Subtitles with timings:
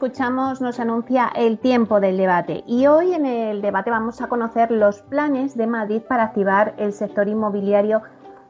[0.00, 4.70] Escuchamos nos anuncia el tiempo del debate y hoy en el debate vamos a conocer
[4.70, 8.00] los planes de Madrid para activar el sector inmobiliario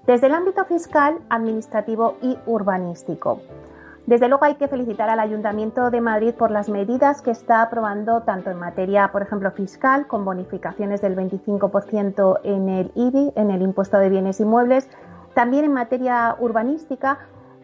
[0.06, 3.40] desde el ámbito fiscal, administrativo y urbanístico.
[4.06, 8.20] Desde luego hay que felicitar al Ayuntamiento de Madrid por las medidas que está aprobando
[8.22, 13.62] tanto en materia, por ejemplo, fiscal, con bonificaciones del 25% en el IBI, en el
[13.62, 14.88] impuesto de bienes inmuebles,
[15.34, 17.18] también en materia urbanística,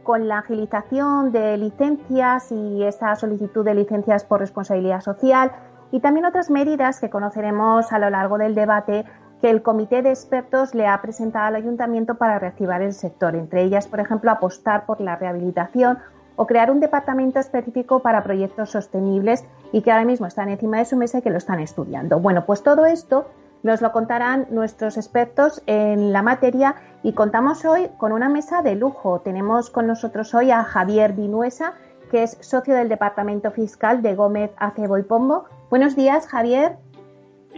[0.07, 5.51] con la agilización de licencias y esa solicitud de licencias por responsabilidad social
[5.91, 9.05] y también otras medidas que conoceremos a lo largo del debate
[9.41, 13.65] que el comité de expertos le ha presentado al ayuntamiento para reactivar el sector, entre
[13.65, 15.99] ellas, por ejemplo, apostar por la rehabilitación
[16.37, 20.85] o crear un departamento específico para proyectos sostenibles y que ahora mismo están encima de
[20.85, 22.21] su mesa y que lo están estudiando.
[22.21, 23.27] Bueno, pues todo esto
[23.67, 28.77] nos lo contarán nuestros expertos en la materia y contamos hoy con una mesa de
[28.77, 29.21] lujo.
[29.21, 31.75] Tenemos con nosotros hoy a Javier Vinuesa,
[32.11, 35.47] que es socio del Departamento Fiscal de Gómez Acebo y Pombo.
[35.69, 36.77] Buenos días, Javier.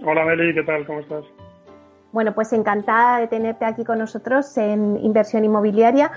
[0.03, 0.87] Hola, Meli, ¿qué tal?
[0.87, 1.25] ¿Cómo estás?
[2.13, 6.11] Bueno, pues encantada de tenerte aquí con nosotros en Inversión Inmobiliaria.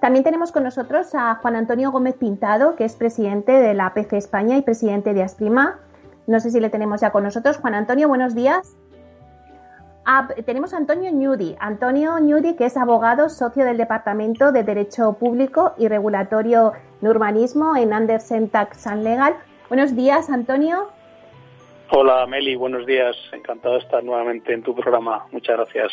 [0.00, 4.12] También tenemos con nosotros a Juan Antonio Gómez Pintado, que es presidente de la APC
[4.12, 5.78] España y presidente de Asprima.
[6.26, 7.56] No sé si le tenemos ya con nosotros.
[7.56, 8.76] Juan Antonio, buenos días.
[10.10, 11.54] Ah, tenemos a Antonio Ñudi.
[11.60, 17.76] Antonio Ñudi, que es abogado, socio del Departamento de Derecho Público y Regulatorio en Urbanismo
[17.76, 19.36] en Andersen Tax and Legal.
[19.68, 20.88] Buenos días, Antonio.
[21.90, 22.56] Hola, Meli.
[22.56, 23.16] Buenos días.
[23.34, 25.26] Encantado de estar nuevamente en tu programa.
[25.30, 25.92] Muchas gracias.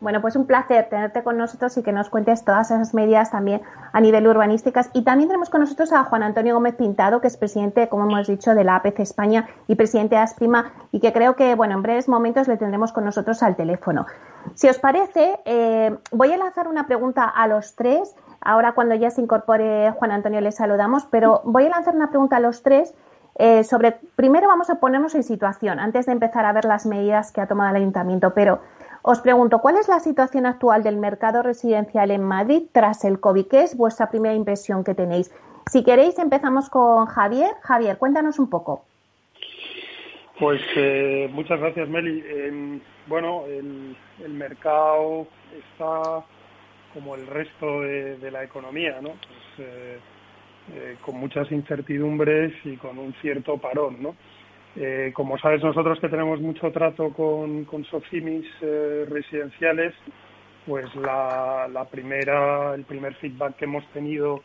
[0.00, 3.62] Bueno, pues un placer tenerte con nosotros y que nos cuentes todas esas medidas también
[3.92, 4.90] a nivel urbanísticas.
[4.92, 8.28] Y también tenemos con nosotros a Juan Antonio Gómez Pintado, que es presidente, como hemos
[8.28, 11.82] dicho, de la APC España y presidente de Asprima, y que creo que, bueno, en
[11.82, 14.06] breves momentos le tendremos con nosotros al teléfono.
[14.54, 18.14] Si os parece, eh, voy a lanzar una pregunta a los tres.
[18.40, 22.36] Ahora, cuando ya se incorpore Juan Antonio, le saludamos, pero voy a lanzar una pregunta
[22.36, 22.94] a los tres.
[23.34, 27.30] Eh, sobre, primero vamos a ponernos en situación, antes de empezar a ver las medidas
[27.30, 28.60] que ha tomado el ayuntamiento, pero
[29.10, 33.46] os pregunto, ¿cuál es la situación actual del mercado residencial en Madrid tras el COVID?
[33.46, 35.34] ¿Qué es vuestra primera impresión que tenéis?
[35.70, 37.52] Si queréis, empezamos con Javier.
[37.62, 38.84] Javier, cuéntanos un poco.
[40.38, 42.22] Pues eh, muchas gracias, Meli.
[42.22, 45.26] Eh, bueno, el, el, mercado
[45.56, 46.22] está
[46.92, 49.12] como el resto de, la economía, ¿no?
[49.12, 49.68] Pues,
[50.74, 54.14] eh, con muchas incertidumbres y con un cierto parón, ¿no?
[54.76, 59.94] Eh, como sabes nosotros que tenemos mucho trato con, con Sofimis eh, residenciales,
[60.66, 64.42] pues la, la, primera, el primer feedback que hemos tenido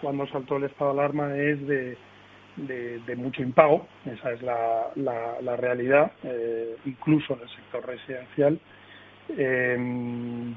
[0.00, 6.76] cuando saltó el estado de alarma es de, mucho impago, esa es la, realidad, eh,
[6.86, 8.58] incluso en el sector residencial.
[9.28, 9.76] Eh,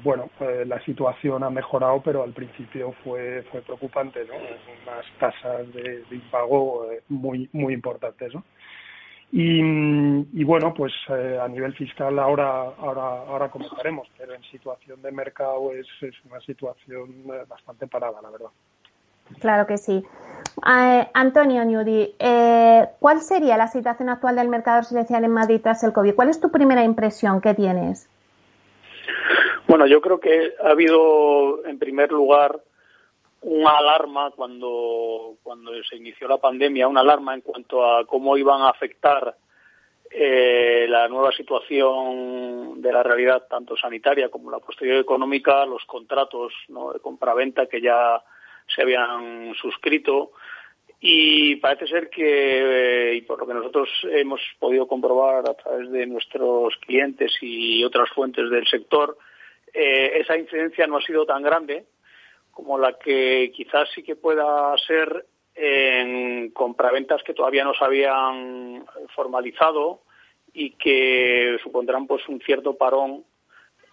[0.02, 4.34] bueno, eh, la situación ha mejorado, pero al principio fue, fue preocupante, ¿no?
[4.34, 8.44] Unas tasas de, de impago eh, muy, muy importantes, ¿no?
[9.32, 15.00] Y, y, bueno, pues eh, a nivel fiscal ahora, ahora, ahora comentaremos, pero en situación
[15.02, 18.50] de mercado es, es una situación eh, bastante parada, la verdad.
[19.38, 20.04] Claro que sí.
[20.66, 25.84] Eh, Antonio Newdy, eh, ¿cuál sería la situación actual del mercado residencial en Madrid tras
[25.84, 26.14] el COVID?
[26.14, 28.08] ¿Cuál es tu primera impresión que tienes?
[29.68, 32.60] Bueno, yo creo que ha habido, en primer lugar,
[33.42, 38.62] una alarma cuando, cuando se inició la pandemia, una alarma en cuanto a cómo iban
[38.62, 39.36] a afectar
[40.10, 46.52] eh, la nueva situación de la realidad tanto sanitaria como la posterior económica, los contratos
[46.68, 46.92] ¿no?
[46.92, 48.22] de compraventa que ya
[48.66, 50.32] se habían suscrito
[51.00, 55.90] y parece ser que, eh, y por lo que nosotros hemos podido comprobar a través
[55.90, 59.16] de nuestros clientes y otras fuentes del sector,
[59.72, 61.86] eh, esa incidencia no ha sido tan grande
[62.50, 68.84] como la que quizás sí que pueda ser en compraventas que todavía no se habían
[69.14, 70.00] formalizado
[70.52, 73.24] y que supondrán pues un cierto parón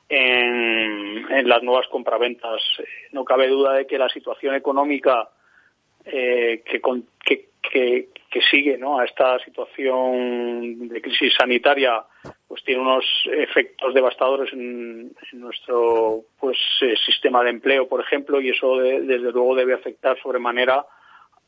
[0.09, 2.62] en, las nuevas compraventas.
[3.12, 5.30] No cabe duda de que la situación económica
[6.06, 6.81] eh, que,
[7.24, 9.00] que, que, sigue ¿no?
[9.00, 12.03] a esta situación de crisis sanitaria
[12.48, 18.50] pues tiene unos efectos devastadores en, nuestro pues eh, sistema de empleo, por ejemplo, y
[18.50, 20.86] eso desde luego debe afectar sobremanera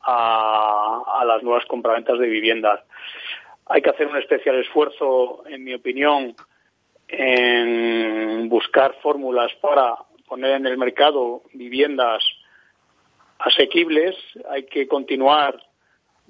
[0.02, 2.80] a, a las nuevas compraventas de viviendas.
[3.66, 6.34] Hay que hacer un especial esfuerzo, en mi opinión,
[7.08, 9.94] en buscar fórmulas para
[10.28, 12.22] poner en el mercado viviendas
[13.38, 14.16] asequibles.
[14.50, 15.60] Hay que continuar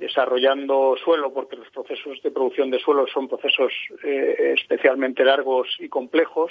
[0.01, 3.71] desarrollando suelo porque los procesos de producción de suelo son procesos
[4.03, 6.51] eh, especialmente largos y complejos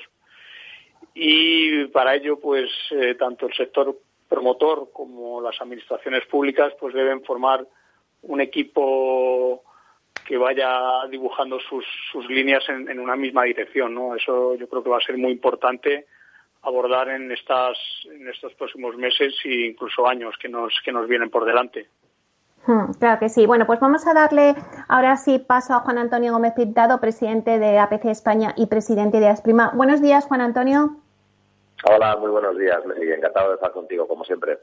[1.16, 3.98] y para ello pues eh, tanto el sector
[4.30, 7.66] promotor como las administraciones públicas pues deben formar
[8.22, 9.64] un equipo
[10.28, 14.16] que vaya dibujando sus, sus líneas en, una misma dirección, ¿no?
[14.16, 16.06] Eso yo creo que va a ser muy importante
[16.62, 21.32] abordar en estas en estos próximos meses e incluso años que nos que nos vienen
[21.32, 21.88] por delante.
[22.70, 23.48] Hmm, claro que sí.
[23.48, 24.54] Bueno, pues vamos a darle
[24.88, 29.28] ahora sí paso a Juan Antonio Gómez Pintado, presidente de APC España y presidente de
[29.28, 29.72] Asprima.
[29.74, 30.98] Buenos días, Juan Antonio.
[31.90, 32.78] Hola, muy buenos días.
[33.02, 34.60] Encantado de estar contigo, como siempre.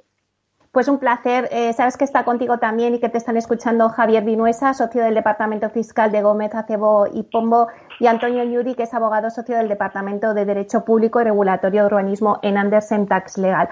[0.70, 1.48] Pues un placer.
[1.50, 5.16] Eh, sabes que está contigo también y que te están escuchando Javier Vinuesa, socio del
[5.16, 7.66] Departamento Fiscal de Gómez, Acebo y Pombo,
[7.98, 11.86] y Antonio Ñuri, que es abogado socio del Departamento de Derecho Público y Regulatorio de
[11.88, 13.68] Urbanismo en Andersen Tax Legal.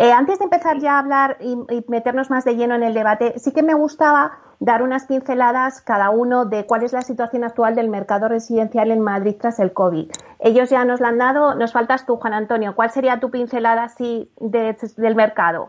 [0.00, 1.58] Eh, antes de empezar ya a hablar y,
[1.88, 6.08] meternos más de lleno en el debate, sí que me gustaba dar unas pinceladas cada
[6.08, 10.10] uno de cuál es la situación actual del mercado residencial en Madrid tras el COVID.
[10.38, 12.74] Ellos ya nos la han dado, nos faltas tú, Juan Antonio.
[12.74, 15.68] ¿Cuál sería tu pincelada así del mercado?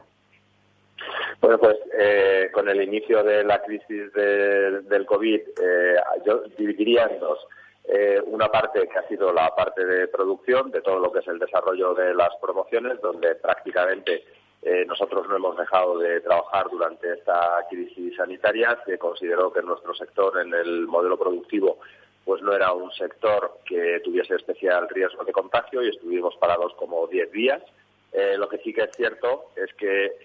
[1.41, 5.95] Bueno, pues eh, con el inicio de la crisis del COVID, eh,
[6.25, 7.37] yo dividiría en dos.
[7.85, 11.27] Eh, una parte que ha sido la parte de producción, de todo lo que es
[11.27, 14.23] el desarrollo de las promociones, donde prácticamente
[14.61, 19.95] eh, nosotros no hemos dejado de trabajar durante esta crisis sanitaria, que consideró que nuestro
[19.95, 21.79] sector en el modelo productivo
[22.23, 27.07] pues no era un sector que tuviese especial riesgo de contagio y estuvimos parados como
[27.07, 27.63] 10 días.
[28.13, 30.19] Eh, lo que sí que es cierto es que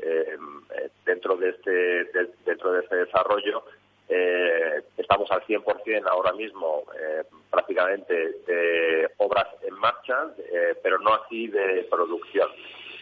[1.06, 2.04] dentro de este
[2.44, 3.64] dentro de este desarrollo
[4.08, 8.14] eh, estamos al 100% ahora mismo eh, prácticamente
[8.46, 12.48] de obras en marcha, eh, pero no así de producción.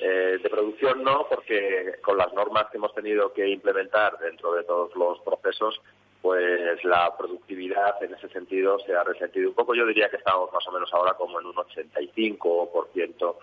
[0.01, 4.65] Eh, de producción no, porque con las normas que hemos tenido que implementar dentro de
[4.65, 5.81] todos los procesos,
[6.21, 9.75] pues la productividad en ese sentido se ha resentido un poco.
[9.75, 13.37] Yo diría que estamos más o menos ahora como en un 85%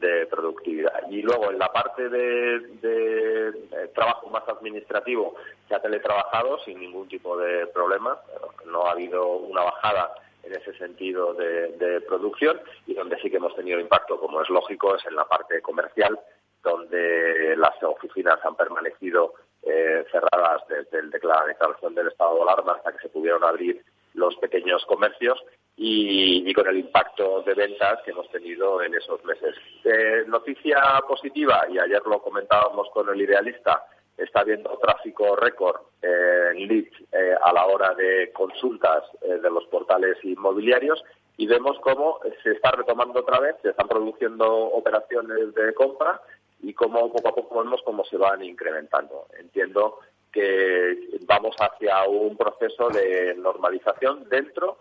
[0.00, 1.08] de productividad.
[1.10, 3.52] Y luego en la parte de,
[3.94, 5.34] trabajo más administrativo
[5.66, 8.18] se ha teletrabajado sin ningún tipo de problema.
[8.66, 13.54] No ha habido una bajada en ese sentido de, producción y donde sí que hemos
[13.54, 16.18] tenido impacto, como es lógico, es en la parte comercial,
[16.62, 22.92] donde las oficinas han permanecido eh, cerradas desde la declaración del estado de alarma hasta
[22.92, 23.84] que se pudieron abrir
[24.14, 25.38] los pequeños comercios
[25.80, 29.54] y, con el impacto de ventas que hemos tenido en esos meses.
[29.84, 33.86] Eh, noticia positiva, y ayer lo comentábamos con el idealista,
[34.16, 39.64] está habiendo tráfico récord en leads eh, a la hora de consultas eh, de los
[39.66, 41.04] portales inmobiliarios
[41.36, 46.20] y vemos cómo se está retomando otra vez, se están produciendo operaciones de compra
[46.60, 49.26] y cómo poco a poco vemos cómo se van incrementando.
[49.38, 50.00] Entiendo
[50.32, 54.78] que vamos hacia un proceso de normalización dentro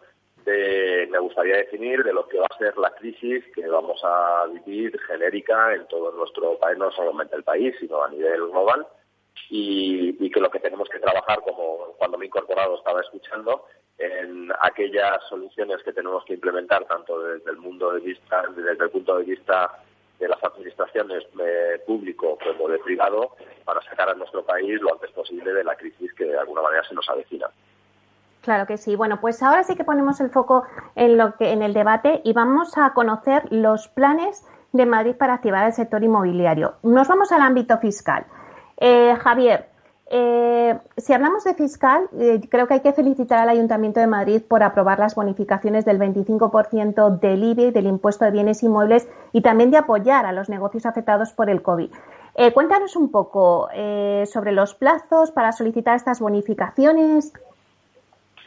[0.47, 4.45] de, me gustaría definir de lo que va a ser la crisis que vamos a
[4.47, 8.87] vivir genérica en todo nuestro país, no solamente el país, sino a nivel global,
[9.49, 13.65] y, que lo que tenemos que trabajar, como cuando me he incorporado estaba escuchando,
[13.97, 18.89] en aquellas soluciones que tenemos que implementar tanto desde el mundo de vista, desde el
[18.89, 19.83] punto de vista
[20.19, 23.35] de las administraciones eh, público como de privado
[23.65, 26.83] para sacar a nuestro país lo antes posible de la crisis que de alguna manera
[26.87, 27.49] se nos avecina.
[28.47, 28.95] Claro que sí.
[28.95, 30.63] Bueno, pues ahora sí que ponemos el foco
[30.95, 35.33] en lo que en el debate y vamos a conocer los planes de Madrid para
[35.33, 36.75] activar el sector inmobiliario.
[36.81, 38.25] Nos vamos al ámbito fiscal.
[38.77, 39.67] Eh, Javier,
[40.09, 44.41] eh, si hablamos de fiscal, eh, creo que hay que felicitar al Ayuntamiento de Madrid
[44.47, 49.71] por aprobar las bonificaciones del 25% del IBI, del impuesto de bienes inmuebles, y también
[49.71, 51.91] de apoyar a los negocios afectados por el COVID.
[52.35, 53.67] Eh, cuéntanos un poco
[54.25, 57.33] sobre los plazos para solicitar estas bonificaciones.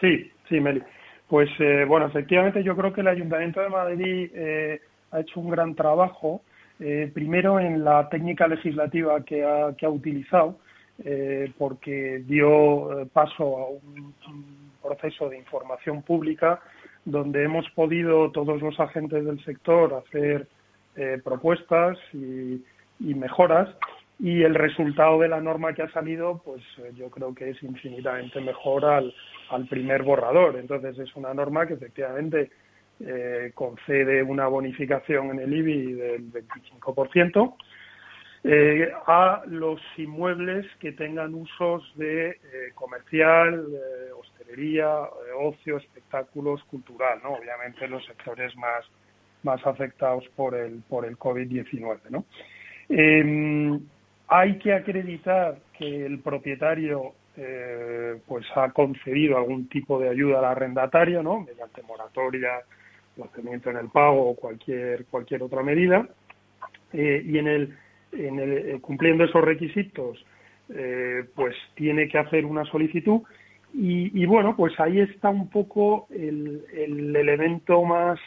[0.01, 0.83] Sí, sí, Meli.
[1.29, 1.49] Pues
[1.87, 4.31] bueno, efectivamente yo creo que el Ayuntamiento de Madrid
[5.13, 6.43] ha hecho un gran trabajo,
[7.15, 10.57] primero en la técnica legislativa que ha utilizado,
[11.03, 14.15] eh, porque dio eh, paso a un,
[14.83, 16.61] proceso de información pública
[17.05, 20.47] donde hemos podido todos los agentes del sector hacer
[20.97, 22.63] eh, propuestas y,
[22.99, 23.69] mejoras
[24.21, 27.63] y el resultado de la norma que ha salido, pues eh, yo creo que es
[27.63, 29.15] infinitamente mejor al,
[29.51, 30.57] al primer borrador.
[30.57, 32.51] Entonces es una norma que efectivamente
[33.03, 37.55] eh, concede una bonificación en el IBI del 25%
[38.45, 42.37] eh, a los inmuebles que tengan usos de eh,
[42.75, 43.67] comercial,
[44.19, 45.01] hostelería,
[45.39, 47.33] ocio, espectáculos, cultural, ¿no?
[47.37, 48.85] Obviamente los sectores más,
[49.45, 52.27] más afectados por el, por el COVID-19, ¿no?
[54.31, 57.15] Hay que acreditar que el propietario
[58.27, 61.41] pues ha concedido algún tipo de ayuda al arrendatario, ¿no?
[61.41, 62.61] Mediante moratoria,
[63.37, 66.07] en el pago o cualquier, cualquier otra medida.
[66.93, 67.77] Eh, y en el,
[68.13, 70.25] en el, eh, cumpliendo esos requisitos,
[70.71, 73.23] eh, pues tiene que hacer una solicitud.
[73.73, 78.19] Y, bueno, pues ahí está un poco el, el elemento más,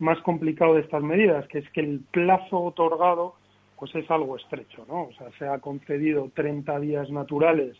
[0.00, 3.36] más complicado de estas medidas, que es que el plazo otorgado
[3.78, 5.04] pues es algo estrecho, ¿no?
[5.04, 7.76] O sea, se ha concedido 30 días naturales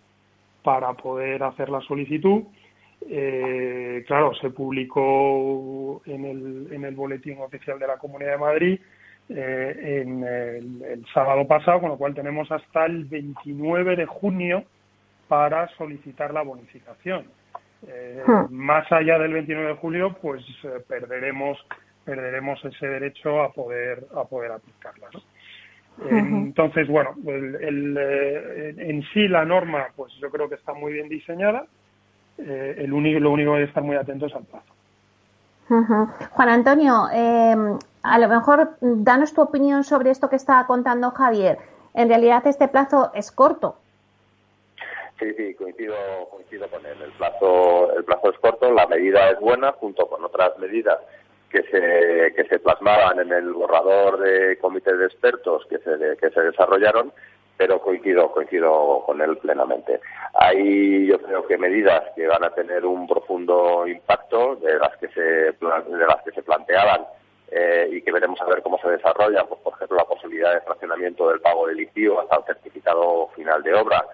[0.62, 2.44] para poder hacer la solicitud
[3.06, 8.80] eh, claro, se publicó en el, en el boletín oficial de la Comunidad de Madrid
[9.28, 14.64] eh, en el, sábado pasado, con lo cual tenemos hasta el 29 de junio
[15.28, 17.26] para solicitar la bonificación.
[17.86, 18.52] Eh, hmm.
[18.52, 21.58] Más allá del 29 de julio, pues eh, perderemos
[22.04, 25.08] perderemos ese derecho a poder a poder aplicarla.
[26.10, 27.96] Entonces, bueno, el,
[28.78, 31.66] en sí la norma, pues yo creo que está muy bien diseñada
[32.38, 34.72] eh, el único, lo único que hay que estar muy atentos al plazo.
[36.30, 41.58] Juan Antonio, em, a lo mejor danos tu opinión sobre esto que estaba contando Javier.
[41.94, 43.76] En realidad este plazo es corto.
[45.18, 45.96] Sí, sí, coincido,
[46.30, 47.02] coincido con él.
[47.02, 50.98] El plazo, el plazo es corto, la medida es buena, junto con otras medidas
[51.62, 56.30] que se, que se plasmaban en el borrador de comité de expertos que se, que
[56.30, 57.12] se desarrollaron
[57.56, 59.98] pero coincido, coincido con él plenamente.
[60.34, 65.08] Hay, yo creo que medidas que van a tener un profundo impacto de las que
[65.08, 67.04] se, de las que se planteaban
[67.50, 70.60] eh, y que veremos a ver cómo se desarrollan, pues, por ejemplo, la posibilidad de
[70.60, 74.04] fraccionamiento del pago del litio hasta el certificado final de obra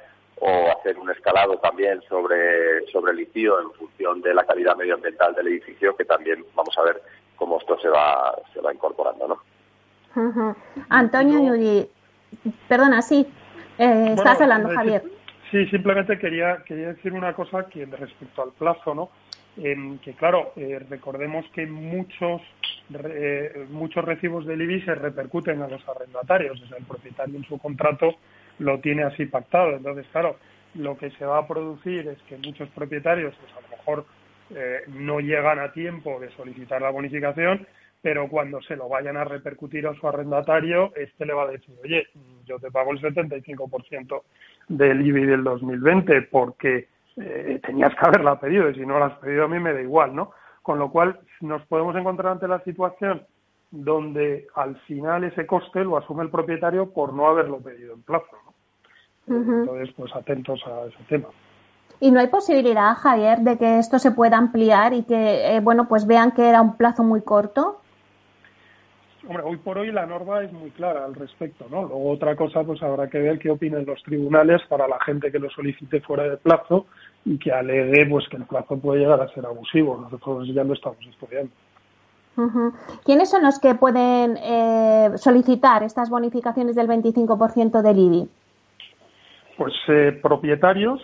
[0.40, 5.34] o hacer un escalado también sobre, sobre el litio en función de la calidad medioambiental
[5.34, 7.02] del edificio, que también vamos a ver
[7.36, 10.56] cómo esto se va, se va incorporando, ¿no?
[10.88, 11.88] Antonio Yuri,
[12.68, 13.26] Perdona, sí.
[13.78, 15.02] Eh, estás hablando, eh, Javier.
[15.50, 19.10] Sí, simplemente quería, quería decir una cosa que respecto al plazo, ¿no?
[19.56, 22.42] que claro, eh, recordemos que muchos
[23.70, 27.56] muchos recibos del IBI se repercuten a los arrendatarios, o sea, el propietario en su
[27.58, 28.16] contrato
[28.58, 29.76] lo tiene así pactado.
[29.76, 30.36] Entonces, claro,
[30.74, 34.06] lo que se va a producir es que muchos propietarios, pues a lo mejor
[34.88, 37.66] no llegan a tiempo de solicitar la bonificación
[38.04, 41.74] pero cuando se lo vayan a repercutir a su arrendatario, este le va a decir,
[41.82, 42.06] oye,
[42.44, 44.22] yo te pago el 75%
[44.68, 49.18] del IBI del 2020 porque eh, tenías que haberla pedido y si no la has
[49.20, 50.32] pedido a mí me da igual, ¿no?
[50.60, 53.22] Con lo cual nos podemos encontrar ante la situación
[53.70, 58.36] donde al final ese coste lo asume el propietario por no haberlo pedido en plazo,
[58.44, 59.62] ¿no?
[59.62, 61.28] Entonces, pues atentos a ese tema.
[62.04, 65.88] ¿Y no hay posibilidad, Javier, de que esto se pueda ampliar y que, eh, bueno,
[65.88, 67.80] pues vean que era un plazo muy corto?
[69.26, 71.84] Hombre, hoy por hoy la norma es muy clara al respecto, ¿no?
[71.84, 75.38] Luego otra cosa, pues habrá que ver qué opinan los tribunales para la gente que
[75.38, 76.84] lo solicite fuera de plazo
[77.24, 79.96] y que alegue, pues que el plazo puede llegar a ser abusivo.
[79.96, 81.52] Nosotros ya lo estamos estudiando.
[83.06, 88.28] ¿Quiénes son los que pueden eh, solicitar estas bonificaciones del 25% del IBI?
[89.56, 91.00] Pues eh, propietarios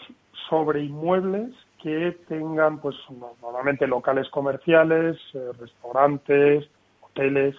[0.51, 2.97] sobre inmuebles que tengan, pues
[3.41, 6.69] normalmente locales comerciales, eh, restaurantes,
[7.01, 7.57] hoteles,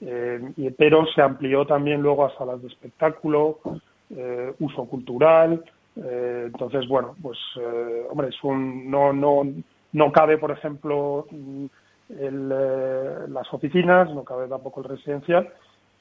[0.00, 3.60] eh, pero se amplió también luego a salas de espectáculo,
[4.10, 5.64] eh, uso cultural.
[5.96, 7.38] Entonces, bueno, pues,
[8.10, 9.44] hombre, es un, no, no,
[9.92, 11.24] no cabe, por ejemplo,
[12.08, 15.48] el, las oficinas, no cabe tampoco el residencial,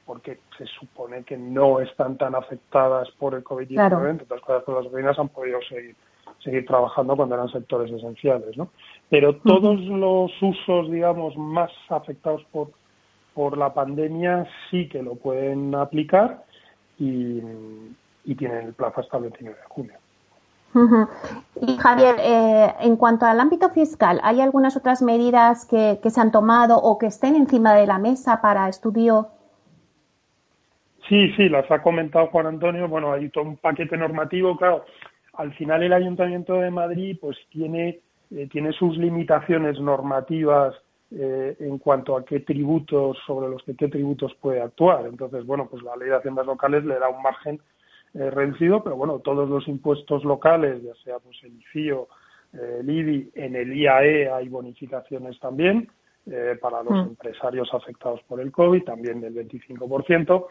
[0.07, 4.09] porque se supone que no están tan afectadas por el COVID-19, claro.
[4.09, 5.95] entre otras cosas, pues las oficinas han podido seguir
[6.43, 8.69] seguir trabajando cuando eran sectores esenciales, ¿no?
[9.09, 12.69] Pero todos los usos, digamos, más afectados por
[13.33, 16.43] por la pandemia sí que lo pueden aplicar
[16.99, 17.41] y,
[18.37, 19.93] tienen el plazo hasta el 29 de junio.
[21.61, 26.31] Y Javier, eh, en cuanto al ámbito fiscal, ¿hay algunas otras medidas que, se han
[26.31, 29.27] tomado o que estén encima de la mesa para estudio?
[31.07, 32.87] Sí, sí, las ha comentado Juan Antonio.
[32.87, 34.85] Bueno, hay todo un paquete normativo, claro.
[35.33, 40.75] Al final el Ayuntamiento de Madrid pues tiene, eh, tiene sus limitaciones normativas
[41.15, 45.05] eh, en cuanto a qué tributos, sobre los que qué tributos puede actuar.
[45.05, 47.61] Entonces, bueno, pues la ley de haciendas locales le da un margen
[48.15, 52.07] eh, reducido, pero bueno, todos los impuestos locales, ya sea pues el ICIO,
[52.53, 55.89] eh, el IBI, en el IAE hay bonificaciones también
[56.61, 57.09] para los mm.
[57.09, 60.47] empresarios afectados por el COVID, también del 25%.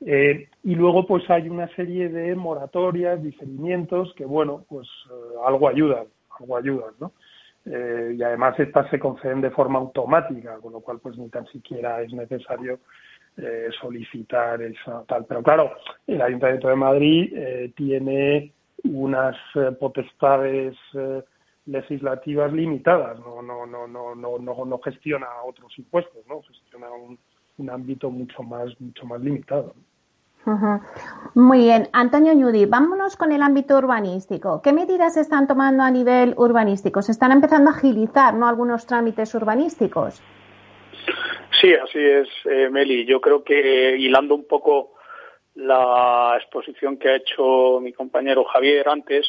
[0.00, 4.88] Y luego pues hay una serie de moratorias, diferimientos que bueno, pues
[5.46, 6.06] algo ayudan,
[6.38, 7.12] algo ayudan, ¿no?
[7.66, 11.46] Eh, y además estas se conceden de forma automática, con lo cual pues ni tan
[11.48, 12.78] siquiera es necesario
[13.36, 15.24] eh, solicitar esa tal.
[15.26, 15.72] Pero claro,
[16.06, 18.52] el Ayuntamiento de Madrid eh, tiene
[18.84, 19.36] unas
[19.80, 20.76] potestades
[21.64, 27.18] legislativas limitadas, no, no, no, no, no, no, gestiona otros impuestos, no gestiona un,
[27.58, 29.74] un ámbito mucho más, mucho más limitado.
[31.34, 34.62] Muy bien, Antonio Ñudi, vámonos con el ámbito urbanístico.
[34.62, 37.02] ¿Qué medidas se están tomando a nivel urbanístico?
[37.02, 38.46] ¿Se están empezando a agilizar ¿no?
[38.46, 40.22] algunos trámites urbanísticos?
[41.60, 43.04] Sí, así es, eh, Meli.
[43.06, 44.92] Yo creo que hilando un poco
[45.56, 49.26] la exposición que ha hecho mi compañero Javier antes,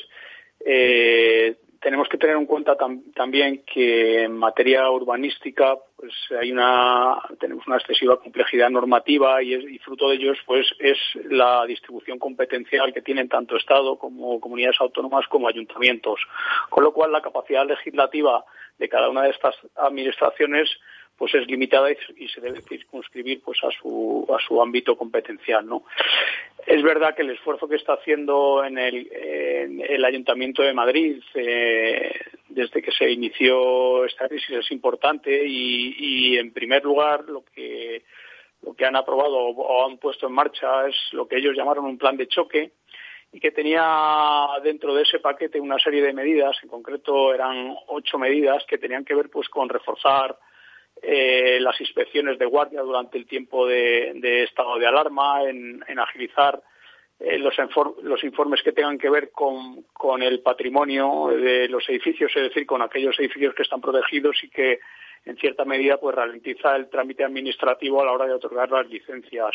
[0.63, 2.75] eh, tenemos que tener en cuenta
[3.15, 9.81] también que en materia urbanística pues hay una tenemos una excesiva complejidad normativa y, es,
[9.84, 15.25] fruto de ello pues es la distribución competencial que tienen tanto Estado como comunidades autónomas
[15.27, 16.19] como ayuntamientos.
[16.69, 18.43] Con lo cual la capacidad legislativa
[18.77, 20.69] de cada una de estas administraciones
[21.18, 25.84] pues es limitada y, se debe circunscribir pues a su a su ámbito competencial no
[26.66, 32.12] es verdad que el esfuerzo que está haciendo en el, el Ayuntamiento de Madrid eh,
[32.50, 38.04] desde que se inició esta crisis es importante y, y, en primer lugar lo que
[38.64, 41.98] lo que han aprobado o han puesto en marcha es lo que ellos llamaron un
[41.98, 42.72] plan de choque
[43.32, 48.18] y que tenía dentro de ese paquete una serie de medidas, en concreto eran ocho
[48.18, 50.38] medidas que tenían que ver pues con reforzar
[51.01, 56.62] eh, las inspecciones de guardia durante el tiempo de, estado de alarma, en, agilizar
[57.20, 57.55] eh, los,
[58.03, 59.83] los, informes que tengan que ver con,
[60.22, 64.79] el patrimonio de los edificios, es decir, con aquellos edificios que están protegidos y que
[65.25, 69.51] en cierta medida pues ralentiza el trámite administrativo a la hora de otorgar las licencias.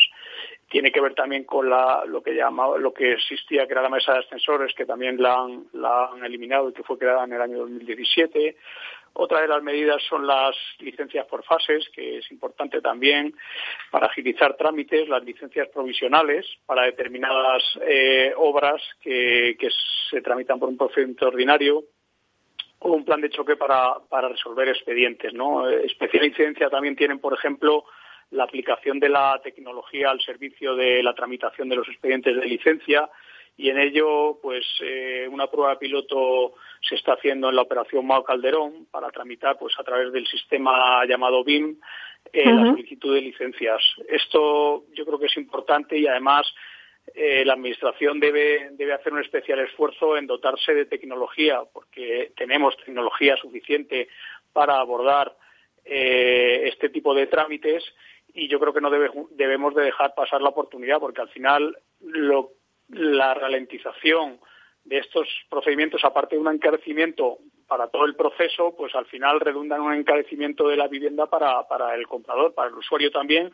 [0.69, 3.89] Tiene que ver también con la, lo que llama, lo que existía que era la
[3.89, 7.33] mesa de ascensores que también la han, la han eliminado y que fue creada en
[7.33, 8.55] el año 2017.
[9.15, 13.35] Otra de las medidas son las licencias por fases, que es importante también
[13.91, 19.55] para agilizar trámites, las licencias provisionales para determinadas eh, obras que,
[20.09, 21.83] se tramitan por un procedimiento ordinario
[22.79, 23.99] o un plan de choque para,
[24.29, 25.33] resolver expedientes.
[25.33, 25.69] ¿no?
[25.69, 27.85] Especial incidencia también tienen, por ejemplo,
[28.31, 33.09] la aplicación de la tecnología al servicio de la tramitación de los expedientes de licencia
[33.55, 38.23] y en ello pues eh, una prueba piloto se está haciendo en la operación Mao
[38.23, 41.77] Calderón para tramitar pues a través del sistema llamado BIM
[42.31, 43.81] eh, la solicitud de licencias.
[44.07, 46.51] Esto yo creo que es importante y además
[47.13, 52.75] eh, la Administración debe, debe hacer un especial esfuerzo en dotarse de tecnología, porque tenemos
[52.77, 54.07] tecnología suficiente
[54.51, 55.35] para abordar
[55.85, 57.83] este tipo de trámites
[58.33, 62.53] y yo creo que no debemos de dejar pasar la oportunidad, porque al final lo
[62.93, 64.39] la ralentización
[64.85, 69.77] de estos procedimientos, aparte de un encarecimiento para todo el proceso, pues al final redunda
[69.77, 73.51] en un encarecimiento de la vivienda para, para el comprador, para el usuario también,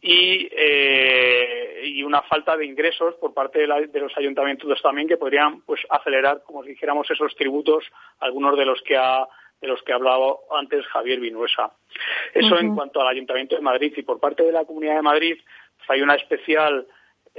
[0.00, 5.62] y, eh, y una falta de ingresos por parte de, los ayuntamientos también que podrían
[5.62, 7.84] pues acelerar, como si dijéramos, esos tributos,
[8.20, 9.26] algunos de los que ha
[9.60, 11.72] de los que ha hablado antes Javier Vinuesa.
[12.32, 15.36] Eso en cuanto al Ayuntamiento de Madrid y por parte de la Comunidad de Madrid
[15.76, 16.86] pues hay una especial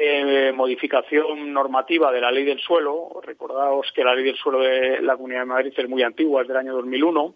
[0.02, 3.20] eh, modificación normativa de la ley del suelo.
[3.22, 6.48] Recordaos que la ley del suelo de la Comunidad de Madrid es muy antigua, es
[6.48, 7.36] del año 2001.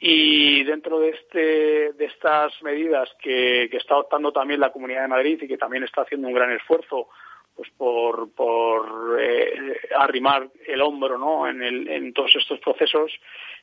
[0.00, 5.38] Y dentro de, este, de estas medidas que, está adoptando también la Comunidad de Madrid
[5.40, 7.08] y que también está haciendo un gran esfuerzo
[7.54, 11.46] pues por, por eh, arrimar el hombro ¿no?
[11.46, 13.12] en, el, en todos estos procesos,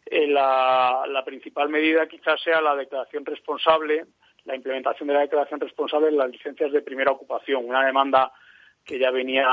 [0.06, 4.06] eh, la, la principal medida quizás sea la declaración responsable
[4.46, 8.32] la implementación de la declaración responsable en las licencias de primera ocupación, una demanda
[8.86, 9.48] que ya venía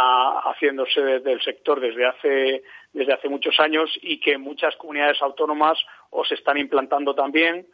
[0.45, 5.79] haciéndose desde el sector desde hace desde hace muchos años y que muchas comunidades autónomas
[6.11, 7.67] o se están implantando también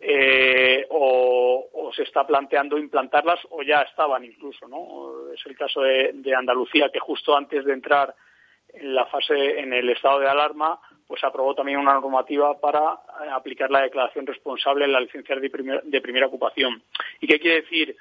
[0.00, 5.30] eh, o, se está planteando implantarlas o ya estaban incluso, ¿no?
[5.34, 8.14] Es el caso de, de Andalucía que justo antes de entrar
[8.72, 10.80] en la fase en el estado de alarma
[11.12, 12.80] pues aprobó también una normativa para
[13.22, 16.82] eh, aplicar la declaración responsable en la licencia de, de primera ocupación.
[17.20, 17.94] ¿Y qué quiere decir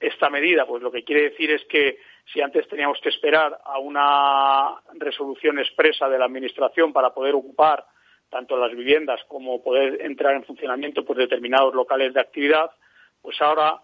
[0.00, 0.64] esta medida?
[0.64, 1.98] Pues lo que quiere decir es que
[2.32, 7.84] si antes teníamos que esperar a una resolución expresa de la Administración para poder ocupar
[8.30, 12.70] tanto las viviendas como poder entrar en funcionamiento por determinados locales de actividad,
[13.20, 13.82] pues ahora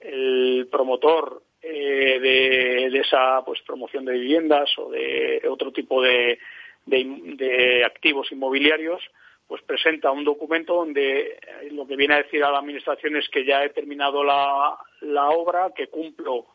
[0.00, 6.38] el promotor eh, de, esa pues promoción de viviendas o de otro tipo de,
[6.86, 9.02] de, activos inmobiliarios
[9.46, 11.38] pues presenta un documento donde eh,
[11.70, 15.28] lo que viene a decir a la administración es que ya he terminado la, la
[15.30, 16.46] obra, que cumplo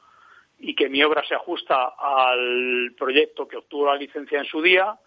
[0.57, 4.97] y que mi obra se ajusta al proyecto que obtuvo la licencia en su día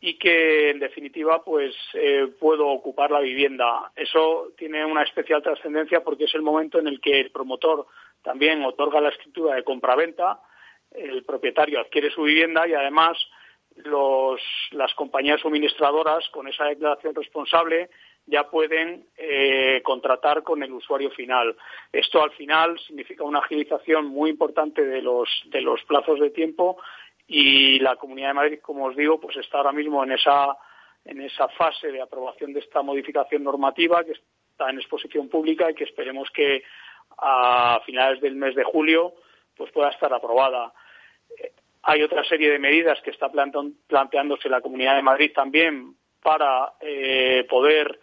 [0.00, 3.90] y que en definitiva pues eh, puedo ocupar la vivienda.
[3.94, 7.86] Eso tiene una especial trascendencia porque es el momento en el que el promotor
[8.22, 10.40] también otorga la escritura de compraventa,
[10.92, 13.16] el propietario adquiere su vivienda y además
[13.84, 14.40] los,
[14.72, 17.90] las compañías suministradoras con esa declaración responsable
[18.26, 21.56] ya pueden eh, contratar con el usuario final.
[21.92, 26.76] Esto al final significa una agilización muy importante de los, de los plazos de tiempo
[27.28, 30.56] y la Comunidad de Madrid, como os digo, pues está ahora mismo en esa,
[31.04, 35.74] en esa fase de aprobación de esta modificación normativa que está en exposición pública y
[35.74, 36.62] que esperemos que
[37.18, 39.14] a finales del mes de julio
[39.56, 40.72] pues pueda estar aprobada.
[41.88, 47.46] Hay otra serie de medidas que está planteándose la Comunidad de Madrid también para eh,
[47.48, 48.00] poder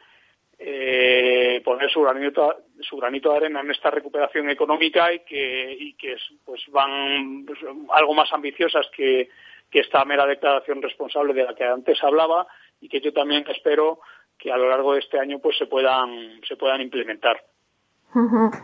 [0.57, 6.15] eh, poner su granito, su granito de arena en esta recuperación económica y que,
[6.45, 7.59] pues van pues,
[7.93, 9.29] algo más ambiciosas que,
[9.69, 12.47] que esta mera declaración responsable de la que antes hablaba
[12.79, 13.99] y que yo también espero
[14.37, 17.43] que a lo largo de este año pues se puedan se puedan implementar.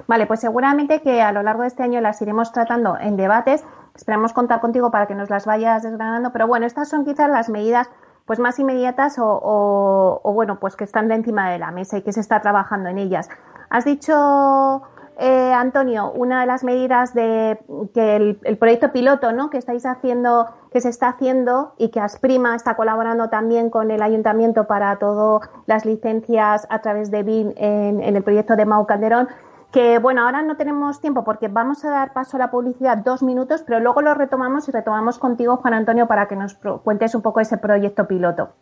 [0.07, 3.65] Vale, pues seguramente que a lo largo de este año las iremos tratando en debates.
[3.99, 6.31] Esperamos contar contigo para que nos las vayas desgranando.
[6.31, 7.89] Pero bueno, estas son quizás las medidas
[8.25, 12.13] pues más inmediatas o, bueno, pues que están de encima de la mesa y que
[12.13, 13.27] se está trabajando en ellas.
[13.69, 14.83] Has dicho,
[15.17, 17.59] eh, Antonio, una de las medidas de
[17.93, 19.49] que el, proyecto piloto, ¿no?
[19.49, 24.01] Que estáis haciendo, que se está haciendo y que Asprima está colaborando también con el
[24.01, 28.85] ayuntamiento para todas las licencias a través de BIN en, en el proyecto de Mau
[28.85, 29.27] Calderón
[29.71, 33.21] que bueno, ahora no tenemos tiempo porque vamos a dar paso a la publicidad dos
[33.21, 37.21] minutos, pero luego lo retomamos y retomamos contigo, Juan Antonio, para que nos cuentes un
[37.21, 38.53] poco ese proyecto piloto.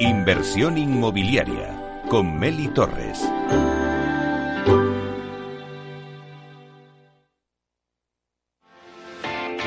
[0.00, 1.70] Inversión inmobiliaria
[2.08, 3.30] con Meli Torres.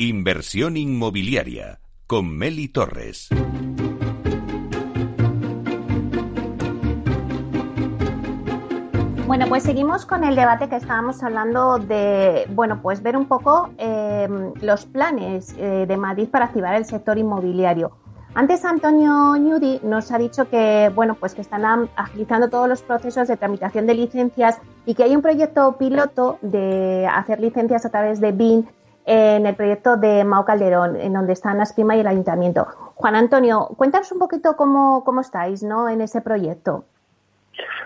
[0.00, 3.30] Inversión inmobiliaria con Meli Torres.
[9.26, 13.70] Bueno, pues seguimos con el debate que estábamos hablando de, bueno, pues ver un poco
[13.76, 17.90] em, los planes eh, de Madrid para activar el sector inmobiliario.
[18.34, 23.26] Antes Antonio Ñudi nos ha dicho que, bueno, pues que están agilizando todos los procesos
[23.26, 28.20] de tramitación de licencias y que hay un proyecto piloto de hacer licencias a través
[28.20, 28.68] de BIN
[29.08, 32.66] en el proyecto de Mau Calderón, en donde están Aspima y el Ayuntamiento.
[32.94, 35.88] Juan Antonio, cuéntanos un poquito cómo, cómo estáis ¿no?
[35.88, 36.84] en ese proyecto.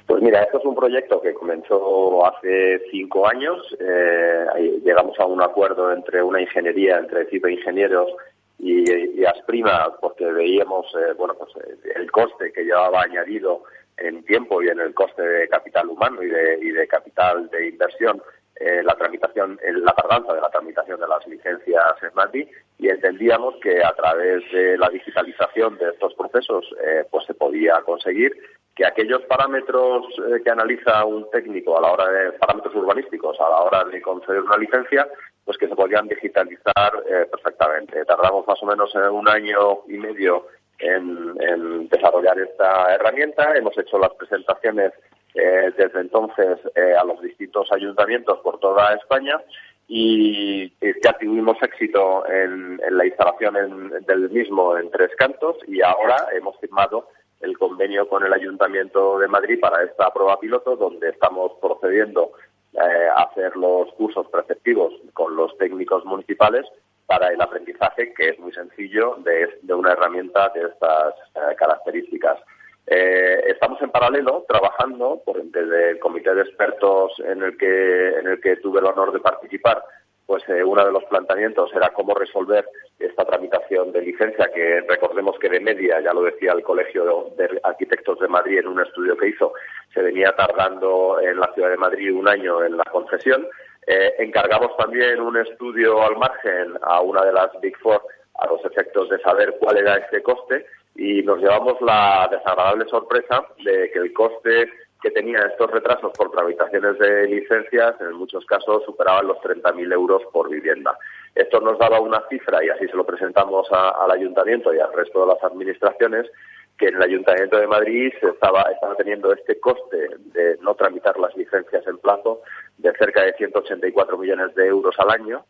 [0.05, 3.57] Pues mira, esto es un proyecto que comenzó hace cinco años.
[3.79, 8.11] Eh, llegamos a un acuerdo entre una ingeniería, entre CIPE Ingenieros
[8.59, 11.51] y, Asprima, porque veíamos eh, bueno, pues,
[11.95, 13.63] el coste que llevaba añadido
[13.97, 17.69] en tiempo y en el coste de capital humano y de, y de capital de
[17.69, 18.21] inversión
[18.65, 22.49] eh, la tramitación, la tardanza de la tramitación de las licencias SMATI
[22.79, 27.81] y entendíamos que a través de la digitalización de estos procesos eh, pues se podía
[27.85, 28.33] conseguir
[28.77, 33.49] que aquellos parámetros eh, que analiza un técnico a la hora de parámetros urbanísticos a
[33.49, 35.09] la hora de conceder una licencia
[35.45, 36.93] pues que se podían digitalizar
[37.33, 38.05] perfectamente.
[38.05, 40.47] Tardamos más o menos un año y medio
[40.79, 43.53] en, en desarrollar esta herramienta.
[43.57, 44.93] Hemos hecho las presentaciones
[45.35, 49.41] eh, desde entonces eh, a los distintos ayuntamientos por toda España
[49.89, 50.71] y
[51.03, 57.09] ya tuvimos éxito en, la instalación del mismo en Tres Cantos y ahora hemos firmado
[57.41, 62.33] el convenio con el Ayuntamiento de Madrid para esta prueba piloto donde estamos procediendo
[62.75, 66.67] eh, a hacer los cursos preceptivos con los técnicos municipales
[67.07, 71.15] para el aprendizaje que es muy sencillo de, de una herramienta de estas
[71.57, 72.39] características.
[72.87, 78.27] Eh, estamos en paralelo trabajando por, desde el comité de expertos en el que en
[78.27, 79.83] el que tuve el honor de participar.
[80.27, 82.65] Pues eh, uno de los planteamientos era cómo resolver
[82.99, 87.61] esta tramitación de licencia que recordemos que de media, ya lo decía el Colegio de
[87.63, 89.53] Arquitectos de Madrid en un estudio que hizo,
[89.93, 93.47] se venía tardando en la ciudad de Madrid un año en la concesión.
[93.87, 98.01] Eh, encargamos también un estudio al margen a una de las Big Four
[98.35, 103.47] a los efectos de saber cuál era este coste y nos llevamos la desagradable sorpresa
[103.65, 104.69] de que el coste
[105.03, 110.23] que tenían estos retrasos por tramitaciones de licencias en muchos casos superaban los 30.000 euros
[110.33, 110.97] por vivienda.
[111.35, 115.23] Esto nos daba una cifra y así se lo presentamos al ayuntamiento y al resto
[115.23, 116.31] de las administraciones
[116.79, 121.37] que en el Ayuntamiento de Madrid estaba, estaba teniendo este coste de no tramitar las
[121.37, 122.43] licencias en plazo
[122.79, 125.45] de cerca de 184 millones de euros al año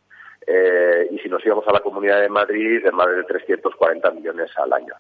[0.46, 4.50] eh, y si nos íbamos a la Comunidad de Madrid de más de 340 millones
[4.56, 4.94] al año.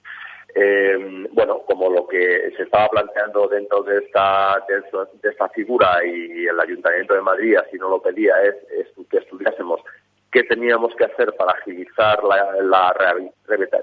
[0.54, 4.82] Eh, bueno, como lo que se estaba planteando dentro de esta, de,
[5.30, 8.56] esta figura y el Ayuntamiento de Madrid así no lo pedía es,
[9.08, 9.80] que estudiásemos
[10.30, 12.94] qué teníamos que hacer para agilizar la,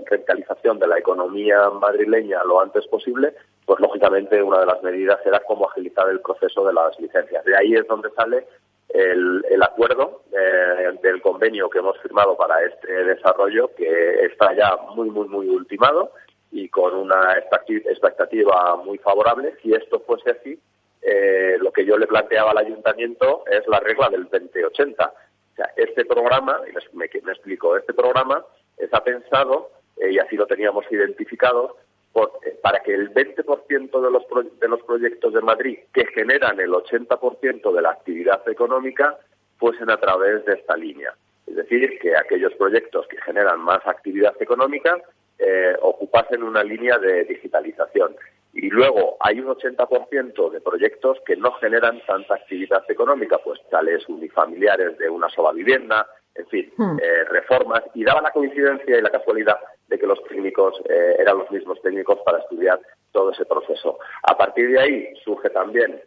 [0.05, 3.34] revitalización de la economía madrileña lo antes posible,
[3.65, 7.43] pues lógicamente una de las medidas era cómo agilizar el proceso de las licencias.
[7.45, 8.45] De ahí es donde sale
[8.89, 14.75] el, el acuerdo eh, del convenio que hemos firmado para este desarrollo, que está ya
[14.95, 16.12] muy, muy, muy ultimado
[16.52, 19.56] y con una expectativa muy favorable.
[19.62, 20.60] Si esto fuese así,
[21.02, 25.06] eh, lo que yo le planteaba al ayuntamiento es la regla del 2080.
[25.06, 28.44] O sea, este programa, y me, me explico, este programa
[28.78, 31.78] está pensado, eh, y así lo teníamos identificado,
[32.16, 34.24] eh, para que el 20% de los,
[34.60, 39.18] de los proyectos de Madrid que generan el 80% de la actividad económica
[39.58, 41.14] fuesen a través de esta línea.
[41.48, 45.02] Es decir, que aquellos proyectos que generan más actividad económica
[45.39, 48.15] eh, ocupasen una línea de digitalización.
[48.54, 54.08] Y luego hay un 80% de proyectos que no generan tanta actividad económica, pues tales
[54.10, 56.97] unifamiliares de una sola vivienda, en fin, hmm.
[57.02, 57.84] eh, reformas.
[57.93, 61.82] Y daba la coincidencia y la casualidad de que los técnicos eh, eran los mismos
[61.82, 62.80] técnicos para estudiar
[63.12, 63.97] todo ese proceso.
[64.23, 66.02] A partir de ahí surge también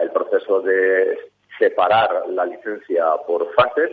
[0.00, 1.18] el proceso de
[1.58, 3.90] separar la licencia por fases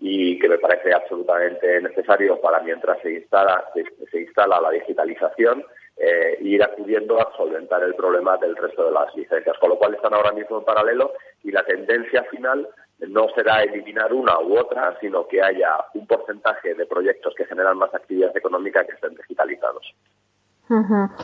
[0.00, 5.64] y que me parece absolutamente necesario para mientras se instala, se, instala la digitalización
[5.96, 9.94] eh, ir acudiendo a solventar el problema del resto de las licencias, con lo cual
[9.94, 12.68] están ahora mismo en paralelo y la tendencia final
[13.08, 17.78] no será eliminar una u otra, sino que haya un porcentaje de proyectos que generan
[17.78, 19.94] más actividad económica que estén digitalizados.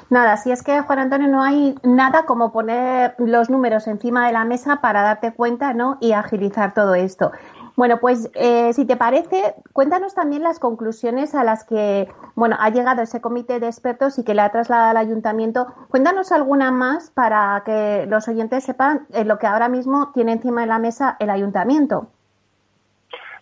[0.08, 4.32] Nada, si es que Juan Antonio no hay nada como poner los números encima de
[4.32, 5.98] la mesa para darte cuenta, ¿no?
[6.00, 7.30] Y agilizar todo esto.
[7.76, 12.70] Bueno, pues eh, si te parece, cuéntanos también las conclusiones a las que, bueno, ha
[12.70, 15.66] llegado ese comité de expertos y que le ha trasladado al ayuntamiento.
[15.88, 20.60] Cuéntanos alguna más para que los oyentes sepan eh, lo que ahora mismo tiene encima
[20.60, 22.08] de la mesa el ayuntamiento.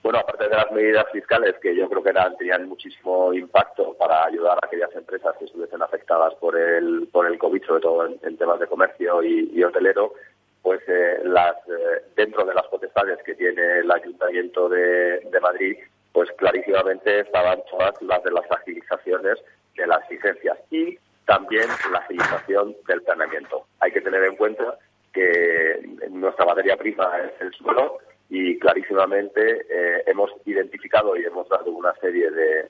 [0.03, 4.25] Bueno, aparte de las medidas fiscales que yo creo que eran, tenían muchísimo impacto para
[4.25, 8.37] ayudar a aquellas empresas que estuviesen afectadas por el, por el COVID, sobre todo en,
[8.37, 10.15] temas de comercio y, hotelero,
[10.63, 15.77] pues eh, las, eh, dentro de las potestades que tiene el Ayuntamiento de, de, Madrid,
[16.13, 19.39] pues clarísimamente estaban todas las de las agilizaciones
[19.77, 23.67] de las licencias y también la agilización del planeamiento.
[23.81, 24.79] Hay que tener en cuenta
[25.13, 27.99] que nuestra materia prima es el suelo
[28.35, 32.69] y clarísimamente eh, hemos identificado y hemos dado una serie de,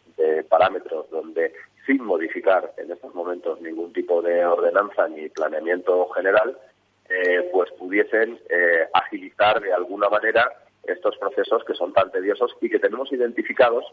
[0.48, 1.54] parámetros donde
[1.86, 6.58] sin modificar en estos momentos ningún tipo de ordenanza ni planeamiento general,
[7.12, 10.50] eh, pues pudiesen eh, agilizar de alguna manera
[10.82, 13.84] estos procesos que son tan tediosos y que tenemos identificados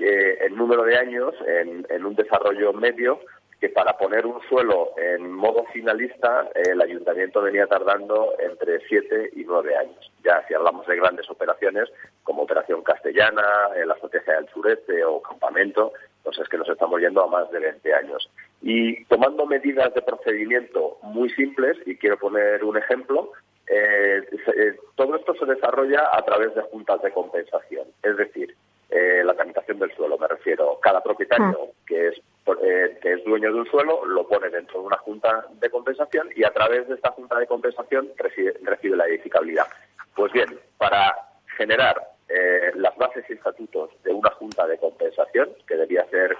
[0.00, 3.20] en número de años en, un desarrollo medio
[3.60, 9.44] que para poner un suelo en modo finalista el ayuntamiento venía tardando entre siete y
[9.44, 10.10] nueve años.
[10.24, 11.88] Ya si hablamos de grandes operaciones
[12.24, 15.92] como Operación Castellana, la Estrategia del Sureste o Campamento,
[16.24, 18.28] pues es que nos estamos yendo a más de 20 años.
[18.62, 23.32] Y tomando medidas de procedimiento muy simples, y quiero poner un ejemplo,
[23.66, 24.22] eh,
[24.56, 27.88] eh, todo esto se desarrolla a través de juntas de compensación.
[28.02, 28.54] Es decir,
[28.90, 30.78] eh, la tramitación del suelo, me refiero.
[30.80, 31.72] Cada propietario ah.
[31.86, 32.22] que es
[32.62, 36.28] eh, que es dueño de un suelo lo pone dentro de una junta de compensación
[36.36, 39.66] y a través de esta junta de compensación recibe, la edificabilidad.
[40.14, 41.16] Pues bien, para
[41.56, 41.96] generar
[42.28, 46.36] eh, las bases y estatutos de una junta de compensación, que debía ser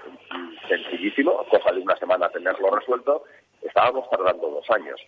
[0.67, 3.23] sencillísimo, cosa de una semana tenerlo resuelto,
[3.61, 4.99] estábamos tardando dos años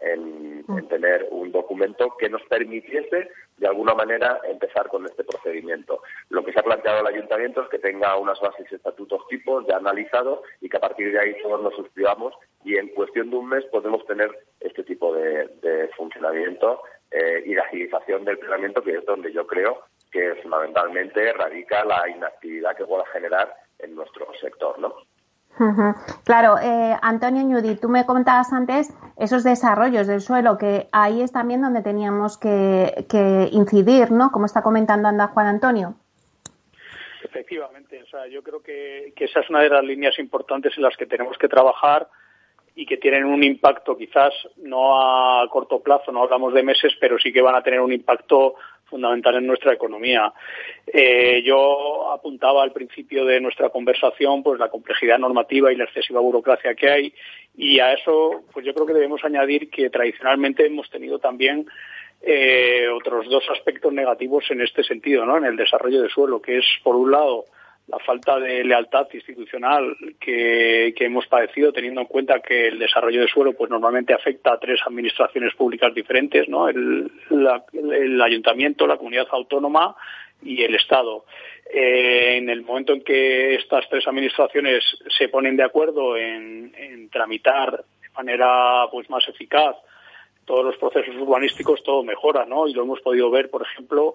[0.00, 6.02] en, en tener un documento que nos permitiese de alguna manera empezar con este procedimiento.
[6.28, 9.64] Lo que se ha planteado el ayuntamiento es que tenga unas bases y estatutos tipos
[9.66, 13.36] ya analizados y que a partir de ahí todos nos suscribamos y en cuestión de
[13.36, 18.96] un mes podemos tener este tipo de, funcionamiento eh, y de agilización del planeamiento, que
[18.96, 24.78] es donde yo creo que fundamentalmente radica la inactividad que pueda generar en nuestro sector,
[24.78, 24.94] ¿no?
[26.24, 31.32] Claro, eh, Antonio Ñudi, tú me contabas antes esos desarrollos del suelo, que ahí es
[31.32, 32.94] también donde teníamos que,
[33.50, 34.30] incidir, ¿no?
[34.30, 35.94] Como está comentando anda Juan Antonio.
[37.24, 40.84] Efectivamente, o sea, yo creo que, que esa es una de las líneas importantes en
[40.84, 42.08] las que tenemos que trabajar
[42.76, 47.18] y que tienen un impacto quizás no a corto plazo, no hablamos de meses, pero
[47.18, 48.54] sí que van a tener un impacto
[48.94, 50.32] fundamental en nuestra economía.
[50.86, 56.20] Eh, yo apuntaba al principio de nuestra conversación pues la complejidad normativa y la excesiva
[56.20, 57.14] burocracia que hay
[57.56, 61.66] y a eso pues yo creo que debemos añadir que tradicionalmente hemos tenido también
[62.22, 65.38] eh, otros dos aspectos negativos en este sentido, ¿no?
[65.38, 67.46] En el desarrollo de suelo, que es por un lado
[67.86, 73.28] la falta de lealtad institucional que, hemos padecido, teniendo en cuenta que el desarrollo de
[73.28, 76.68] suelo pues normalmente afecta a tres administraciones públicas diferentes, ¿no?
[76.68, 77.10] el,
[78.22, 79.94] ayuntamiento, la comunidad autónoma
[80.42, 81.26] y el Estado.
[81.72, 84.84] Eh, en el momento en que estas tres administraciones
[85.16, 89.76] se ponen de acuerdo en, en tramitar de manera pues más eficaz
[90.44, 92.68] todos los procesos urbanísticos, todo mejora, ¿no?
[92.68, 94.14] Y lo hemos podido ver, por ejemplo,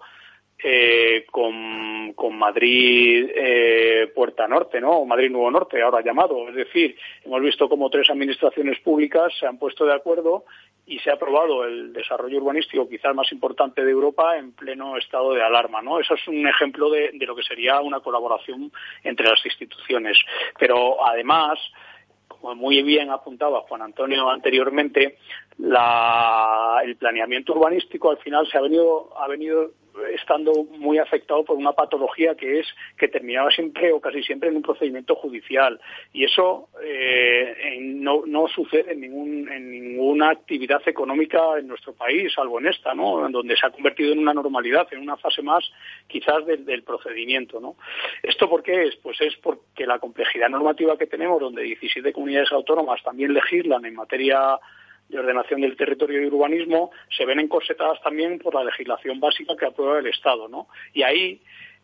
[0.62, 4.92] eh, con, Madrid eh, Puerta Norte, ¿no?
[4.92, 6.48] O Madrid Nuevo Norte, ahora llamado.
[6.50, 6.96] Es decir,
[7.26, 10.46] hemos visto como tres administraciones públicas se han puesto de acuerdo
[10.86, 15.34] y se ha aprobado el desarrollo urbanístico quizás más importante de Europa en pleno estado
[15.34, 16.00] de alarma, ¿no?
[16.00, 18.72] Eso es un ejemplo de, de lo que sería una colaboración
[19.04, 20.18] entre las instituciones.
[20.58, 21.60] Pero además,
[22.28, 25.18] como muy bien apuntaba Juan Antonio anteriormente,
[25.58, 29.72] la, el planeamiento urbanístico al final se ha venido, ha venido
[30.14, 34.58] estando muy afectado por una patología que es que terminaba siempre o casi siempre en
[34.58, 35.80] un procedimiento judicial
[36.14, 42.34] y eso eh, no, no sucede en, ningún, en ninguna actividad económica en nuestro país,
[42.34, 43.26] salvo en esta, ¿no?
[43.26, 45.64] En donde se ha convertido en una normalidad, en una fase más
[46.08, 47.76] quizás del, del procedimiento, ¿no?
[48.24, 48.96] ¿Esto por qué es?
[48.98, 53.96] Pues es porque la complejidad normativa que tenemos, donde 17 comunidades autónomas también legislan en
[53.96, 54.60] materia
[55.10, 59.66] de ordenación del territorio y urbanismo se ven encorsetadas también por la legislación básica que
[59.66, 60.68] aprueba el Estado, ¿no?
[60.94, 61.42] Y ahí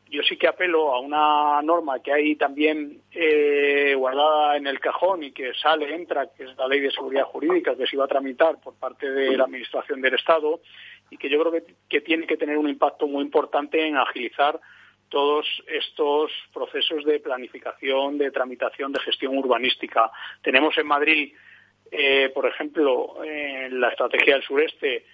[0.09, 5.23] yo sí que apelo a una norma que hay también eh, guardada en el cajón
[5.23, 8.09] y que sale, entra, que es la Ley de Seguridad Jurídica que se iba a
[8.09, 10.61] tramitar por parte de la Administración del Estado
[11.09, 14.59] y que yo creo que, que tiene que tener un impacto muy importante en agilizar
[15.09, 20.11] todos estos procesos de planificación, de tramitación, de gestión urbanística.
[20.41, 21.33] Tenemos en Madrid,
[21.91, 25.05] eh, por ejemplo, en la estrategia del sureste,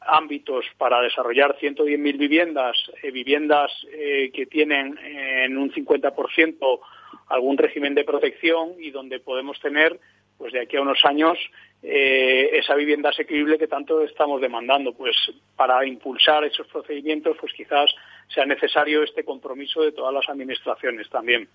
[0.00, 6.80] ámbitos para desarrollar 110.000 viviendas, eh, viviendas eh, que tienen en un 50%
[7.28, 10.00] algún régimen de protección y donde podemos tener,
[10.38, 11.38] pues de aquí a unos años,
[11.82, 14.92] esa vivienda asequible que tanto estamos demandando.
[14.92, 15.16] Pues
[15.56, 17.90] para impulsar esos procedimientos, pues quizás
[18.34, 21.48] sea necesario este compromiso de todas las administraciones también.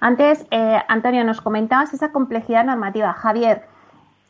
[0.00, 3.12] Antes, eh, Antonio, nos comentabas esa complejidad normativa.
[3.12, 3.62] Javier,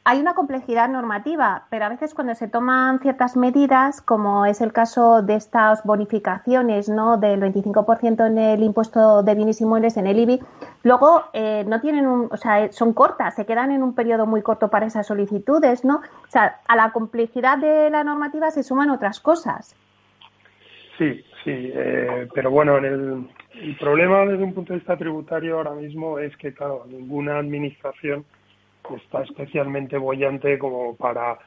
[0.04, 4.72] hay una complejidad normativa, pero a veces cuando se toman ciertas medidas, como es el
[4.72, 7.18] caso de estas bonificaciones ¿no?
[7.18, 10.40] del 25% en el impuesto de bienes inmuebles, en el IBI,
[10.84, 14.68] luego eh, no tienen o sea, son cortas, se quedan en un periodo muy corto
[14.68, 15.96] para esas solicitudes, ¿no?
[15.96, 19.76] O sea, a la complejidad de la normativa se suman otras cosas.
[20.96, 23.28] Sí, sí, eh, pero bueno, el,
[23.78, 28.24] problema desde un punto de vista tributario ahora mismo es que, claro, ninguna administración
[28.96, 31.38] está especialmente bollante como para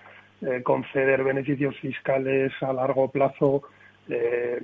[0.42, 3.64] eh, conceder beneficios fiscales a largo plazo
[4.10, 4.60] eh,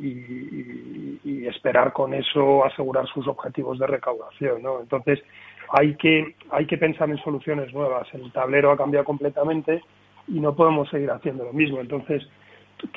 [0.00, 4.80] y, esperar con eso asegurar sus objetivos de recaudación, ¿no?
[4.80, 5.18] Entonces
[5.70, 8.06] hay que hay que pensar en soluciones nuevas.
[8.12, 9.82] El tablero ha cambiado completamente
[10.28, 11.80] y no podemos seguir haciendo lo mismo.
[11.80, 12.28] Entonces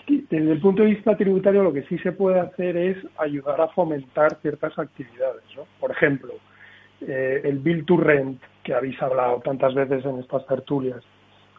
[0.07, 3.67] desde el punto de vista tributario lo que sí se puede hacer es ayudar a
[3.69, 5.43] fomentar ciertas actividades.
[5.55, 5.63] ¿no?
[5.79, 6.33] Por ejemplo,
[7.01, 11.01] eh, el Bill to Rent, que habéis hablado tantas veces en estas tertulias.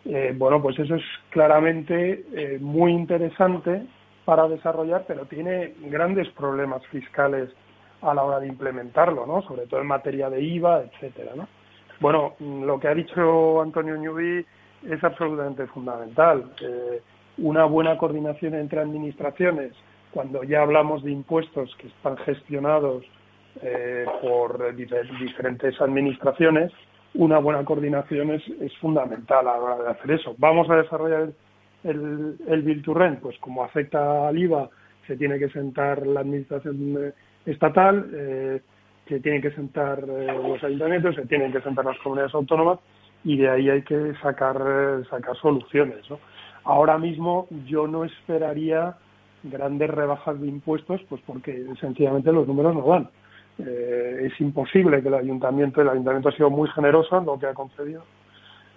[0.05, 3.83] Eh, bueno, pues eso es claramente eh, muy interesante
[4.25, 7.51] para desarrollar, pero tiene grandes problemas fiscales
[8.03, 9.43] a la hora de implementarlo, ¿no?
[9.43, 11.49] Sobre todo en materia de IVA, etcétera, ¿no?
[12.01, 14.45] Bueno, lo que ha dicho Antonio Ñubí
[14.89, 16.51] es absolutamente fundamental
[17.39, 19.73] una buena coordinación entre administraciones,
[20.11, 23.05] cuando ya hablamos de impuestos que están gestionados
[23.63, 26.73] eh, por diferentes administraciones,
[27.15, 28.43] una buena coordinación es,
[28.81, 30.35] fundamental a la hora de hacer eso.
[30.39, 31.31] Vamos a desarrollar
[31.85, 34.71] el, el, Bill to pues como afecta al IVA,
[35.07, 37.13] se tiene que sentar la administración eh,
[37.47, 38.61] estatal, eh,
[39.09, 42.79] se tienen que sentar los ayuntamientos, se tienen que sentar las comunidades autónomas
[43.25, 44.57] y de ahí hay que sacar,
[45.11, 46.09] sacar soluciones.
[46.09, 46.19] ¿no?
[46.65, 48.97] Ahora mismo yo no esperaría
[49.43, 53.09] grandes rebajas de impuestos, pues porque sencillamente los números no van.
[53.59, 57.47] Eh, es imposible que el ayuntamiento, el ayuntamiento ha sido muy generoso en lo que
[57.47, 58.05] ha concedido.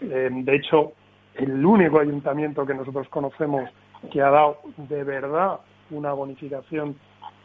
[0.02, 0.94] Eh, de hecho,
[1.36, 3.70] el único ayuntamiento que nosotros conocemos
[4.12, 5.60] que ha dado de verdad
[5.92, 6.96] una bonificación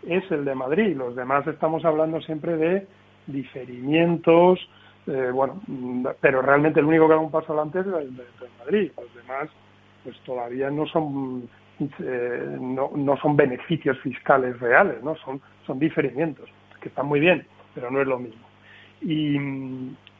[0.06, 0.96] es el de Madrid.
[0.96, 2.86] Los demás estamos hablando siempre de
[3.26, 4.58] diferimientos,
[5.06, 5.60] eh, bueno,
[6.20, 8.24] pero realmente el único que ha un paso adelante es el de
[8.58, 8.92] Madrid.
[8.96, 9.48] Los demás
[10.04, 11.48] pues todavía no son
[11.80, 15.16] eh, no, no, son beneficios fiscales reales, ¿no?
[15.16, 16.48] Son, son diferimientos,
[16.80, 18.42] que están muy bien, pero no es lo mismo.
[19.00, 19.36] Y,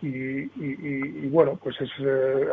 [0.01, 2.47] y, bueno, pues es eh,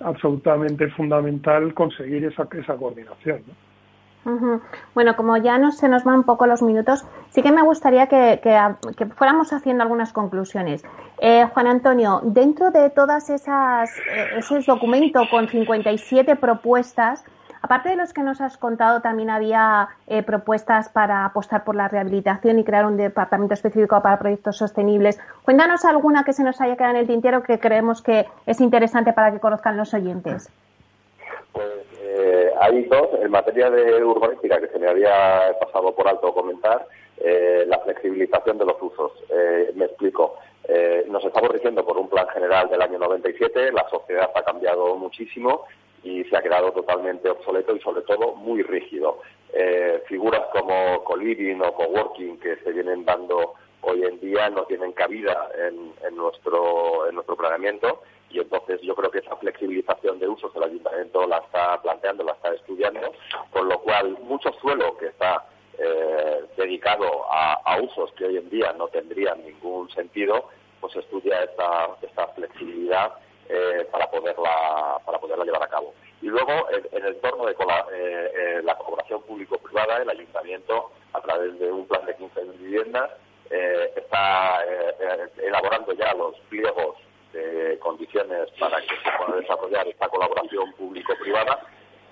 [0.00, 3.42] absolutamente fundamental conseguir esa, esa coordinación.
[4.94, 8.06] Bueno, como ya no se nos van un poco los minutos, sí que me gustaría
[8.06, 8.40] que,
[9.16, 10.84] fuéramos haciendo algunas conclusiones.
[11.20, 17.24] Eh, Juan Antonio, dentro de todas esas eh, ese documento con 57 propuestas,
[17.60, 21.88] aparte de los que nos has contado, también había eh, propuestas para apostar por la
[21.88, 25.18] rehabilitación y crear un departamento específico para proyectos sostenibles.
[25.42, 29.12] Cuéntanos alguna que se nos haya quedado en el tintero que creemos que es interesante
[29.12, 30.50] para que conozcan los oyentes.
[31.52, 36.32] Pues eh, hay dos, en materia de urbanística, que se me había pasado por alto
[36.32, 36.86] comentar,
[37.18, 39.12] eh, la flexibilización de los usos.
[39.28, 40.36] Eh, me explico.
[40.64, 44.96] Eh, nos estamos rigiendo por un plan general del año 97, la sociedad ha cambiado
[44.96, 45.64] muchísimo
[46.02, 49.20] y se ha quedado totalmente obsoleto y sobre todo muy rígido.
[50.06, 55.48] figuras como co-living o co-working que se vienen dando hoy en día no tienen cabida
[55.56, 60.64] en, nuestro, en nuestro planeamiento y entonces yo creo que esa flexibilización de usos el
[60.64, 63.12] ayuntamiento la está planteando, la está estudiando,
[63.50, 65.44] con lo cual mucho suelo que está
[65.78, 70.48] eh, dedicado a, usos que hoy en día no tendrían ningún sentido,
[70.80, 73.12] pues estudia esta, esta flexibilidad
[73.48, 75.94] eh, para poderla para poderla llevar a cabo.
[76.20, 77.54] Y luego en, el entorno de
[77.92, 83.10] eh, la colaboración público-privada, el ayuntamiento a través de un plan de 15 viviendas
[83.96, 84.62] está
[85.38, 86.96] elaborando ya los pliegos
[87.38, 91.60] de condiciones para que se pueda desarrollar esta colaboración público-privada,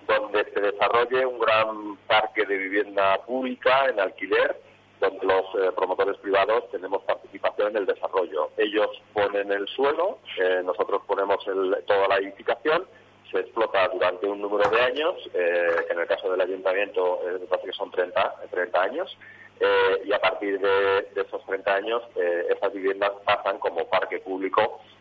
[0.06, 4.60] donde se desarrolle un gran parque de vivienda pública en alquiler,
[5.00, 8.50] donde los eh, promotores privados tenemos participación en el desarrollo.
[8.56, 11.44] Ellos ponen el suelo, eh, nosotros ponemos
[11.86, 12.86] toda la edificación
[13.30, 17.38] se explota durante un número de años, eh, que en el caso del ayuntamiento eh,
[17.40, 19.18] me parece que son 30, 30 años,
[19.58, 24.60] eh, y a partir de, esos 30 años eh, esas viviendas pasan como parque público
[24.60, 24.95] eh,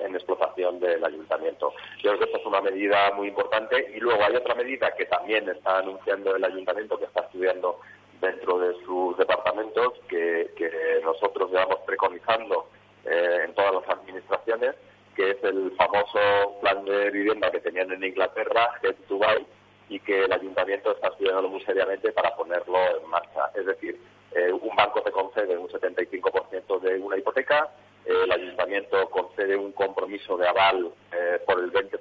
[0.00, 1.72] en explotación del ayuntamiento.
[2.02, 5.06] Yo creo que esta es una medida muy importante y luego hay otra medida que
[5.06, 7.80] también está anunciando el ayuntamiento que está estudiando
[8.20, 12.68] dentro de sus departamentos que, que nosotros llevamos preconizando
[13.04, 14.76] en todas las administraciones
[15.14, 19.46] que es el famoso plan de vivienda que tenían en Inglaterra, Head to Buy,
[19.88, 23.50] y que el ayuntamiento está estudiando muy seriamente para ponerlo en marcha.
[23.54, 24.00] Es decir,
[24.32, 29.72] eh, un banco te concede un 75% de una hipoteca, eh, el ayuntamiento concede un
[29.72, 31.98] compromiso de aval eh, por el 20%,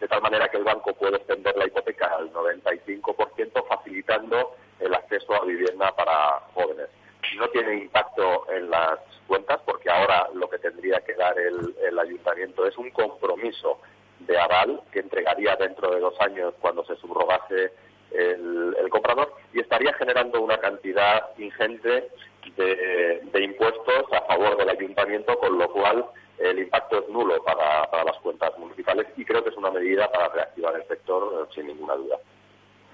[0.00, 5.34] de tal manera que el banco puede extender la hipoteca al 95%, facilitando el acceso
[5.34, 6.88] a vivienda para jóvenes.
[7.36, 11.98] No tiene impacto en las cuentas porque ahora lo que tendría que dar el, el
[11.98, 13.80] ayuntamiento es un compromiso
[14.26, 17.72] de aval que entregaría dentro de dos años cuando se subrogase
[18.10, 22.08] el, comprador y estaría generando una cantidad ingente
[22.50, 26.04] de, impuestos a favor del ayuntamiento, con lo cual
[26.38, 30.28] el impacto es nulo para, las cuentas municipales y creo que es una medida para
[30.28, 32.16] reactivar el sector sin ninguna duda.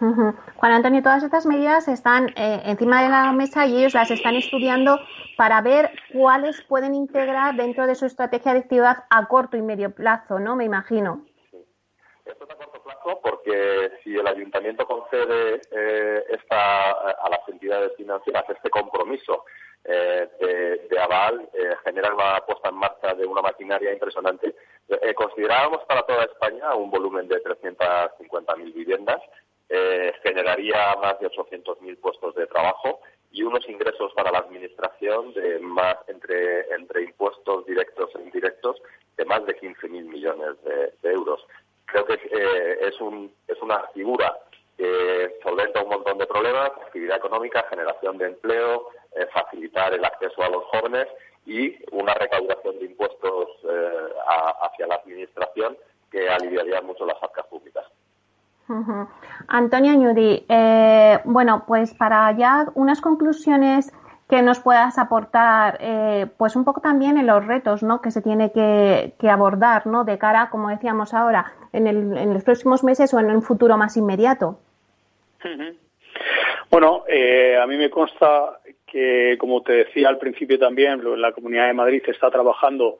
[0.00, 4.36] Juan Antonio, todas estas medidas están eh, encima de la mesa y ellos las están
[4.36, 5.00] estudiando
[5.36, 9.90] para ver cuáles pueden integrar dentro de su estrategia de actividad a corto y medio
[9.90, 10.54] plazo, ¿no?
[10.54, 11.24] Me imagino.
[12.24, 12.82] Esto es a corto
[13.22, 19.44] porque si el ayuntamiento concede eh, esta, a las entidades financieras este compromiso
[19.84, 20.28] eh,
[20.90, 21.48] de, aval,
[21.84, 24.54] genera una puesta en marcha de una maquinaria impresionante.
[25.14, 29.20] considerábamos para toda España un volumen de 350.000 viviendas
[29.70, 33.00] eh, generaría más de 800.000 puestos de trabajo
[33.30, 38.80] y unos ingresos para la administración de más entre, entre impuestos directos e indirectos
[39.18, 41.46] de más de 15.000 millones de, euros.
[41.90, 44.36] Creo que eh, es, un, es una figura
[44.76, 50.42] que solventa un montón de problemas, actividad económica, generación de empleo, eh, facilitar el acceso
[50.42, 51.08] a los jóvenes
[51.46, 53.48] y una recaudación de impuestos
[54.60, 55.76] hacia la administración
[56.10, 57.84] que aliviaría mucho las arcas públicas.
[59.48, 63.92] Antonio Ñudi, eh, bueno, pues para ya unas conclusiones
[64.28, 68.02] que nos puedas aportar, eh, pues un poco también en los retos, ¿no?
[68.02, 70.04] Que se tiene que, abordar, ¿no?
[70.04, 73.96] De cara, como decíamos ahora, en, en, los próximos meses o en un futuro más
[73.96, 74.58] inmediato.
[76.70, 81.66] Bueno, eh, a mí me consta que, como te decía al principio también, la Comunidad
[81.66, 82.98] de Madrid está trabajando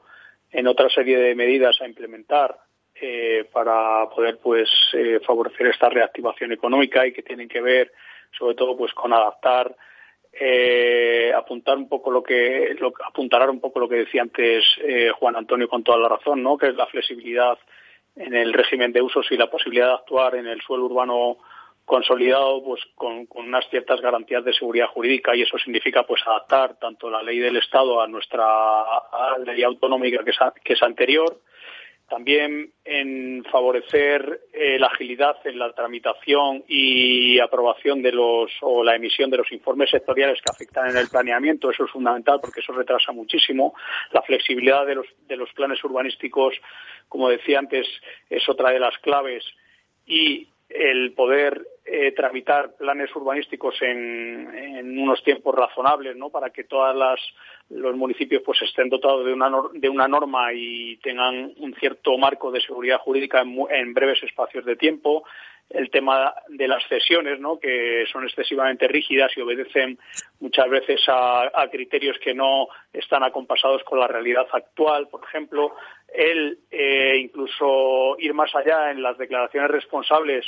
[0.51, 2.57] en otra serie de medidas a implementar
[2.99, 7.91] eh, para poder pues eh, favorecer esta reactivación económica y que tienen que ver
[8.37, 9.75] sobre todo pues con adaptar
[10.39, 12.93] eh, apuntar un poco lo que lo,
[13.49, 14.63] un poco lo que decía antes
[15.19, 17.57] Juan Antonio con toda la razón no que es la flexibilidad
[18.15, 21.37] en el régimen de usos y la posibilidad de actuar en el suelo urbano
[21.89, 25.35] consolidado pues con, unas ciertas garantías de seguridad jurídica.
[25.35, 28.45] Y eso significa pues adaptar tanto la ley del Estado a nuestra
[29.43, 30.23] ley autonómica
[30.63, 31.39] que es anterior
[32.09, 38.95] también en favorecer eh, la agilidad en la tramitación y aprobación de los o la
[38.95, 41.71] emisión de los informes sectoriales que afectan en el planeamiento.
[41.71, 43.73] Eso es fundamental porque eso retrasa muchísimo.
[44.11, 46.55] La flexibilidad de los, de los planes urbanísticos,
[47.07, 47.87] como decía antes,
[48.29, 49.45] es otra de las claves
[50.05, 56.29] y el poder eh, tramitar planes urbanísticos en, unos tiempos razonables, ¿no?
[56.29, 57.19] Para que todas las
[57.69, 62.51] los municipios pues estén dotados de una de una norma y tengan un cierto marco
[62.51, 65.23] de seguridad jurídica en, breves espacios de tiempo.
[65.67, 67.59] El tema de las cesiones, ¿no?
[67.59, 69.97] Que son excesivamente rígidas y obedecen
[70.39, 75.07] muchas veces a, criterios que no están acompasados con la realidad actual.
[75.07, 75.75] Por ejemplo,
[76.13, 80.45] el eh, incluso ir más allá en las declaraciones responsables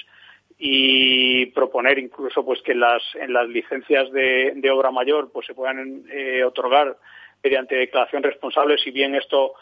[0.64, 6.04] y proponer incluso pues que las, en las licencias de, obra mayor pues se puedan
[6.12, 6.98] eh, otorgar
[7.44, 9.54] mediante declaración responsable, si bien esto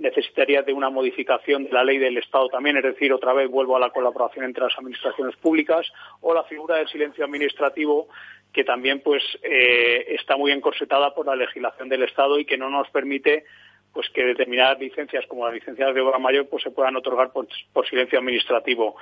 [0.00, 3.76] necesitaría de una modificación de la ley del Estado también, es decir, otra vez vuelvo
[3.76, 5.86] a la colaboración entre las administraciones públicas,
[6.22, 8.08] o la figura del silencio administrativo,
[8.52, 12.68] que también pues eh, está muy encorsetada por la legislación del Estado y que no
[12.68, 13.44] nos permite
[13.92, 17.88] pues que determinadas licencias como las licencias de obra mayor pues se puedan otorgar por
[17.88, 18.96] silencio administrativo.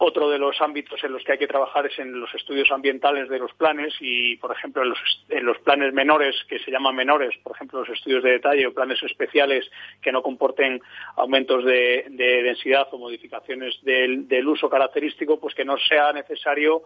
[0.00, 3.28] Otro de los ámbitos en los que hay que trabajar es en los estudios ambientales
[3.28, 7.56] de los planes y, por ejemplo, en los, planes menores, que se llaman menores, por
[7.56, 9.68] ejemplo, los estudios de detalle o planes especiales
[10.00, 10.80] que no comporten
[11.16, 16.84] aumentos de, densidad o modificaciones del, uso característico, pues que no sea necesario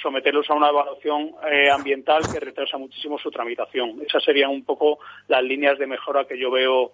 [0.00, 4.00] someterlos a una evaluación eh, ambiental que retrasa muchísimo su tramitación.
[4.06, 6.92] Esas serían un poco las líneas de mejora que yo veo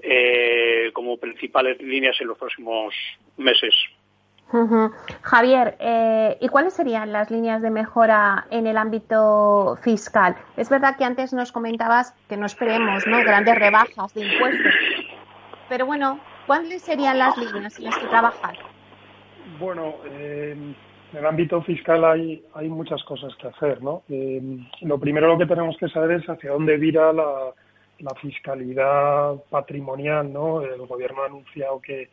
[0.00, 2.94] eh, como principales líneas en los próximos
[3.36, 3.74] meses.
[5.22, 10.36] Javier, eh, ¿y cuáles serían las líneas de mejora en el ámbito fiscal?
[10.56, 13.18] Es verdad que antes nos comentabas que no esperemos ¿no?
[13.18, 14.74] grandes rebajas de impuestos,
[15.68, 18.56] pero bueno, ¿cuáles serían las líneas en las que trabajar?
[19.60, 20.74] Bueno, en
[21.12, 24.02] el ámbito fiscal hay, hay muchas cosas que hacer, ¿no?
[24.80, 27.52] lo primero lo que tenemos que saber es hacia dónde vira la,
[28.00, 30.62] la fiscalidad patrimonial, ¿no?
[30.62, 32.08] El gobierno ha anunciado que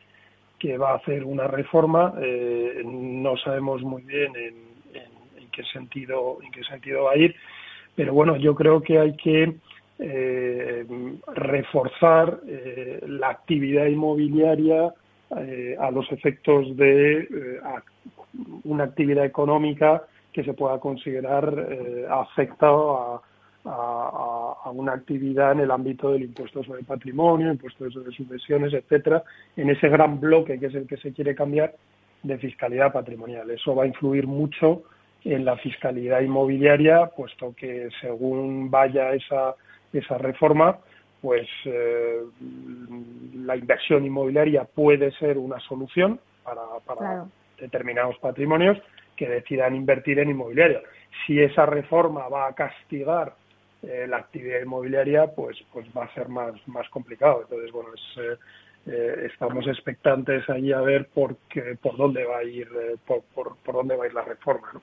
[0.65, 2.15] que va a hacer una reforma.
[2.19, 4.65] Eh, no sabemos muy bien en,
[5.51, 7.33] qué sentido en qué sentido va a ir,
[7.95, 9.55] pero bueno, yo creo que hay que
[9.99, 10.85] eh,
[11.33, 14.93] reforzar eh, la actividad inmobiliaria
[15.79, 17.59] a los efectos de
[18.63, 21.47] una actividad económica que se pueda considerar
[22.09, 23.21] afecta a
[23.65, 29.23] a, una actividad en el ámbito del impuesto sobre patrimonio, impuestos sobre subvenciones, etcétera,
[29.55, 31.73] en ese gran bloque que es el que se quiere cambiar
[32.23, 33.49] de fiscalidad patrimonial.
[33.51, 34.83] Eso va a influir mucho
[35.23, 39.55] en la fiscalidad inmobiliaria, puesto que según vaya esa,
[39.93, 40.77] esa reforma,
[41.21, 42.21] pues eh,
[43.35, 47.25] la inversión inmobiliaria puede ser una solución para, para
[47.59, 48.77] determinados patrimonios
[49.15, 50.81] que decidan invertir en inmobiliario.
[51.25, 53.33] Si esa reforma va a castigar
[53.87, 57.41] eh, la actividad inmobiliaria pues pues va a ser más más complicado.
[57.43, 58.35] Entonces bueno eh,
[58.87, 62.67] eh, estamos expectantes allí a ver por qué, por dónde va a ir
[63.05, 64.81] por, por, dónde va a ir la reforma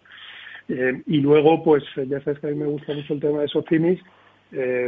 [0.69, 4.01] y luego pues ya sabes que a mí me gusta mucho el tema de Socimis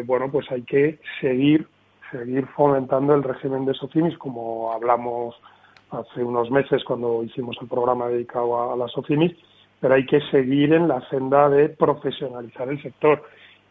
[0.05, 1.67] bueno pues hay que seguir
[2.11, 5.37] seguir fomentando el régimen de Socimis como hablamos
[5.91, 9.33] hace unos meses cuando hicimos el programa dedicado a, a las Socimis
[9.81, 13.23] pero hay que seguir en la senda de profesionalizar el sector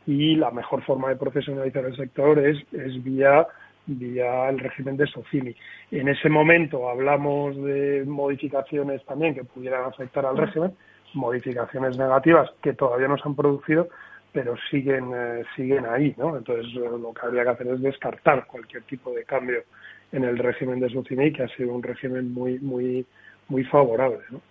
[0.05, 3.47] y la mejor forma de profesionalizar el sector es, es vía
[3.85, 5.55] vía el régimen de SOCIMI.
[5.91, 10.73] En ese momento hablamos de modificaciones también que pudieran afectar al régimen,
[11.13, 13.89] modificaciones negativas que todavía no se han producido,
[14.31, 16.37] pero siguen eh, siguen ahí, ¿no?
[16.37, 19.63] Entonces eh, lo que habría que hacer es descartar cualquier tipo de cambio
[20.11, 23.05] en el régimen de SOCIMI, que ha sido un régimen muy muy
[23.49, 24.41] muy favorable, ¿no?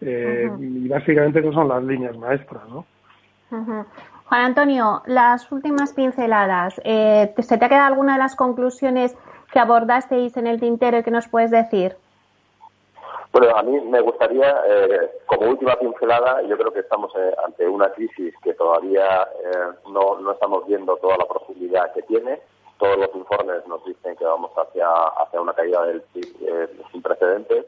[0.00, 2.86] Eh, y básicamente esas son las líneas maestras, ¿no?
[4.28, 6.78] Juan Antonio, las últimas pinceladas.
[6.84, 9.16] Eh, ¿Se te ha quedado alguna de las conclusiones
[9.50, 11.96] que abordasteis en el tintero y que nos puedes decir?
[13.32, 17.66] Bueno, a mí me gustaría, eh, como última pincelada, yo creo que estamos eh, ante
[17.66, 19.26] una crisis que todavía
[19.90, 22.38] no, no estamos viendo toda la profundidad que tiene.
[22.78, 24.88] Todos los informes nos dicen que vamos hacia,
[25.22, 27.64] hacia una caída del sin precedentes.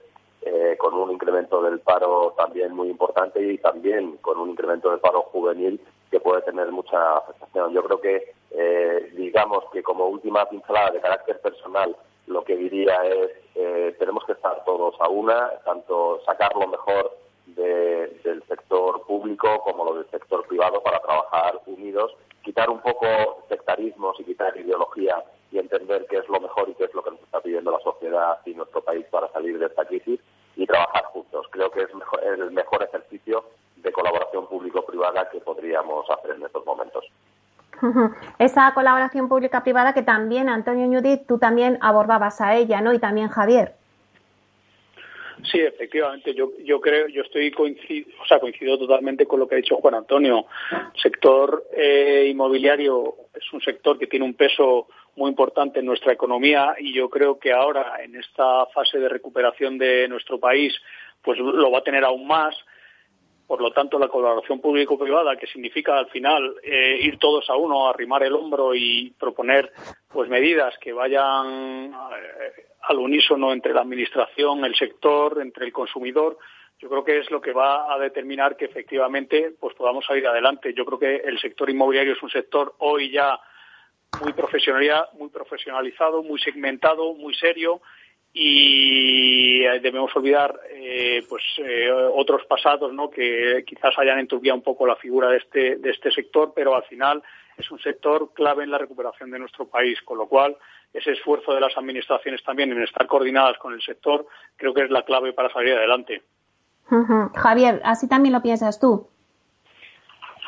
[0.79, 5.23] con un incremento del paro también muy importante y también con un incremento del paro
[5.23, 5.81] juvenil
[6.11, 7.73] que puede tener mucha afectación.
[7.73, 11.97] Yo creo que, eh, digamos que como última pincelada de carácter personal,
[12.27, 17.17] lo que diría es eh, tenemos que estar todos a una, tanto sacar lo mejor
[17.47, 23.07] del sector público como lo del sector privado para trabajar unidos, quitar un poco
[23.49, 27.11] sectarismos y quitar ideología y entender qué es lo mejor y qué es lo que
[27.11, 30.21] nos está pidiendo la sociedad y nuestro país para salir de esta crisis
[30.57, 31.47] y trabajar juntos.
[31.51, 33.45] Creo que es el mejor ejercicio
[33.77, 37.05] de colaboración público-privada que podríamos hacer en estos momentos.
[38.39, 42.93] Esa colaboración pública-privada que también, Antonio Ñudit, tú también abordabas a ella, ¿no?
[42.93, 43.75] Y también Javier.
[45.45, 49.55] Sí, efectivamente, yo, yo creo, yo estoy coincido, o sea, coincido totalmente con lo que
[49.55, 50.47] ha dicho Juan Antonio.
[50.71, 56.13] El sector eh, inmobiliario es un sector que tiene un peso muy importante en nuestra
[56.13, 60.75] economía y yo creo que ahora, en esta fase de recuperación de nuestro país,
[61.23, 62.55] pues lo va a tener aún más
[63.51, 67.89] por lo tanto, la colaboración público-privada, que significa al final eh, ir todos a uno,
[67.89, 69.73] arrimar el hombro y proponer
[70.07, 76.39] pues medidas que vayan eh, al unísono entre la administración, el sector, entre el consumidor,
[76.79, 80.73] yo creo que es lo que va a determinar que efectivamente pues podamos salir adelante.
[80.73, 83.37] Yo creo que el sector inmobiliario es un sector hoy ya
[84.21, 87.81] muy profesionalizado, muy segmentado, muy serio
[88.33, 93.11] y eh, debemos olvidar eh, pues eh, otros pasados ¿no?
[93.11, 96.85] que quizás hayan enturbiado un poco la figura de este, de este sector, pero al
[96.85, 97.23] final
[97.57, 100.57] es un sector clave en la recuperación de nuestro país, con lo cual
[100.95, 104.27] ese esfuerzo de las administraciones también en estar coordinadas con el sector
[104.57, 106.23] creo que es la clave para salir adelante.
[107.35, 109.09] Javier, así también lo piensas tú.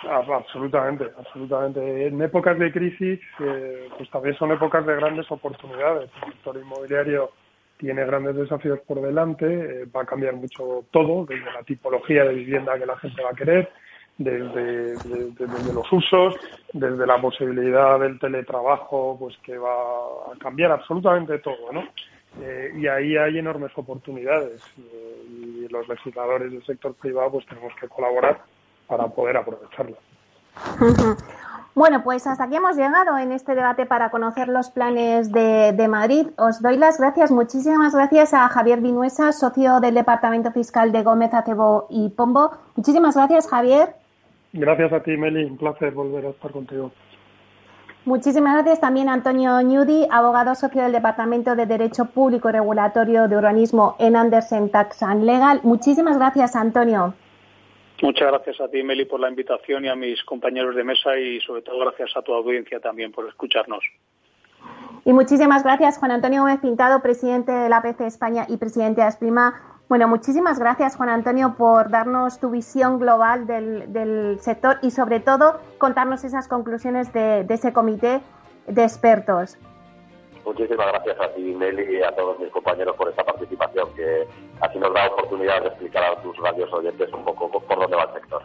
[0.08, 2.06] Ah, absolutamente, absolutamente.
[2.08, 6.10] En épocas de crisis, pues también son épocas de grandes oportunidades.
[6.26, 7.30] El sector inmobiliario
[7.82, 12.34] tiene grandes desafíos por delante, eh, va a cambiar mucho todo, desde la tipología de
[12.34, 13.68] vivienda que la gente va a querer,
[14.16, 16.36] desde, los usos,
[16.72, 21.82] desde la posibilidad del teletrabajo, pues que va a cambiar absolutamente todo, ¿no?
[22.40, 27.72] Eh, y ahí hay enormes oportunidades eh, y los legisladores del sector privado pues tenemos
[27.80, 28.42] que colaborar
[28.86, 30.11] para poder aprovecharlas.
[31.74, 35.88] Bueno, pues hasta aquí hemos llegado en este debate para conocer los planes de, de,
[35.88, 36.26] Madrid.
[36.36, 41.32] Os doy las gracias, muchísimas gracias a Javier Vinuesa, socio del Departamento Fiscal de Gómez,
[41.32, 42.50] Acebo y Pombo.
[42.76, 43.94] Muchísimas gracias, Javier.
[44.52, 45.44] Gracias a ti, Meli.
[45.44, 46.92] Un placer volver a estar contigo.
[48.04, 53.28] Muchísimas gracias también a Antonio Ñudi, abogado socio del Departamento de Derecho Público y Regulatorio
[53.28, 55.60] de Urbanismo en Andersen Tax and Legal.
[55.62, 57.14] Muchísimas gracias, Antonio.
[58.02, 61.40] Muchas gracias a ti, Meli, por la invitación y a mis compañeros de mesa y
[61.40, 63.84] sobre todo gracias a tu audiencia también por escucharnos.
[65.04, 69.06] Y muchísimas gracias, Juan Antonio Gómez Pintado, presidente de la APC España y presidente de
[69.06, 69.78] Asprima.
[69.88, 75.60] Bueno, muchísimas gracias, Juan Antonio, por darnos tu visión global del, sector y, sobre todo,
[75.78, 78.20] contarnos esas conclusiones de, ese comité
[78.66, 79.58] de expertos.
[80.44, 84.26] Muchísimas gracias a ti, Meli, y a todos mis compañeros por esta participación, que
[84.60, 88.04] así nos da oportunidad de explicar a tus radios oyentes un poco por dónde va
[88.04, 88.42] el sector.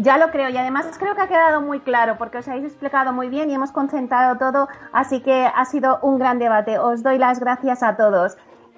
[0.00, 3.12] Ya lo creo y además creo que ha quedado muy claro porque os habéis explicado
[3.12, 6.78] muy bien y hemos concentrado todo, así que ha sido un gran debate.
[6.78, 8.36] Os doy las gracias a todos.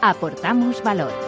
[0.00, 1.27] aportamos valor.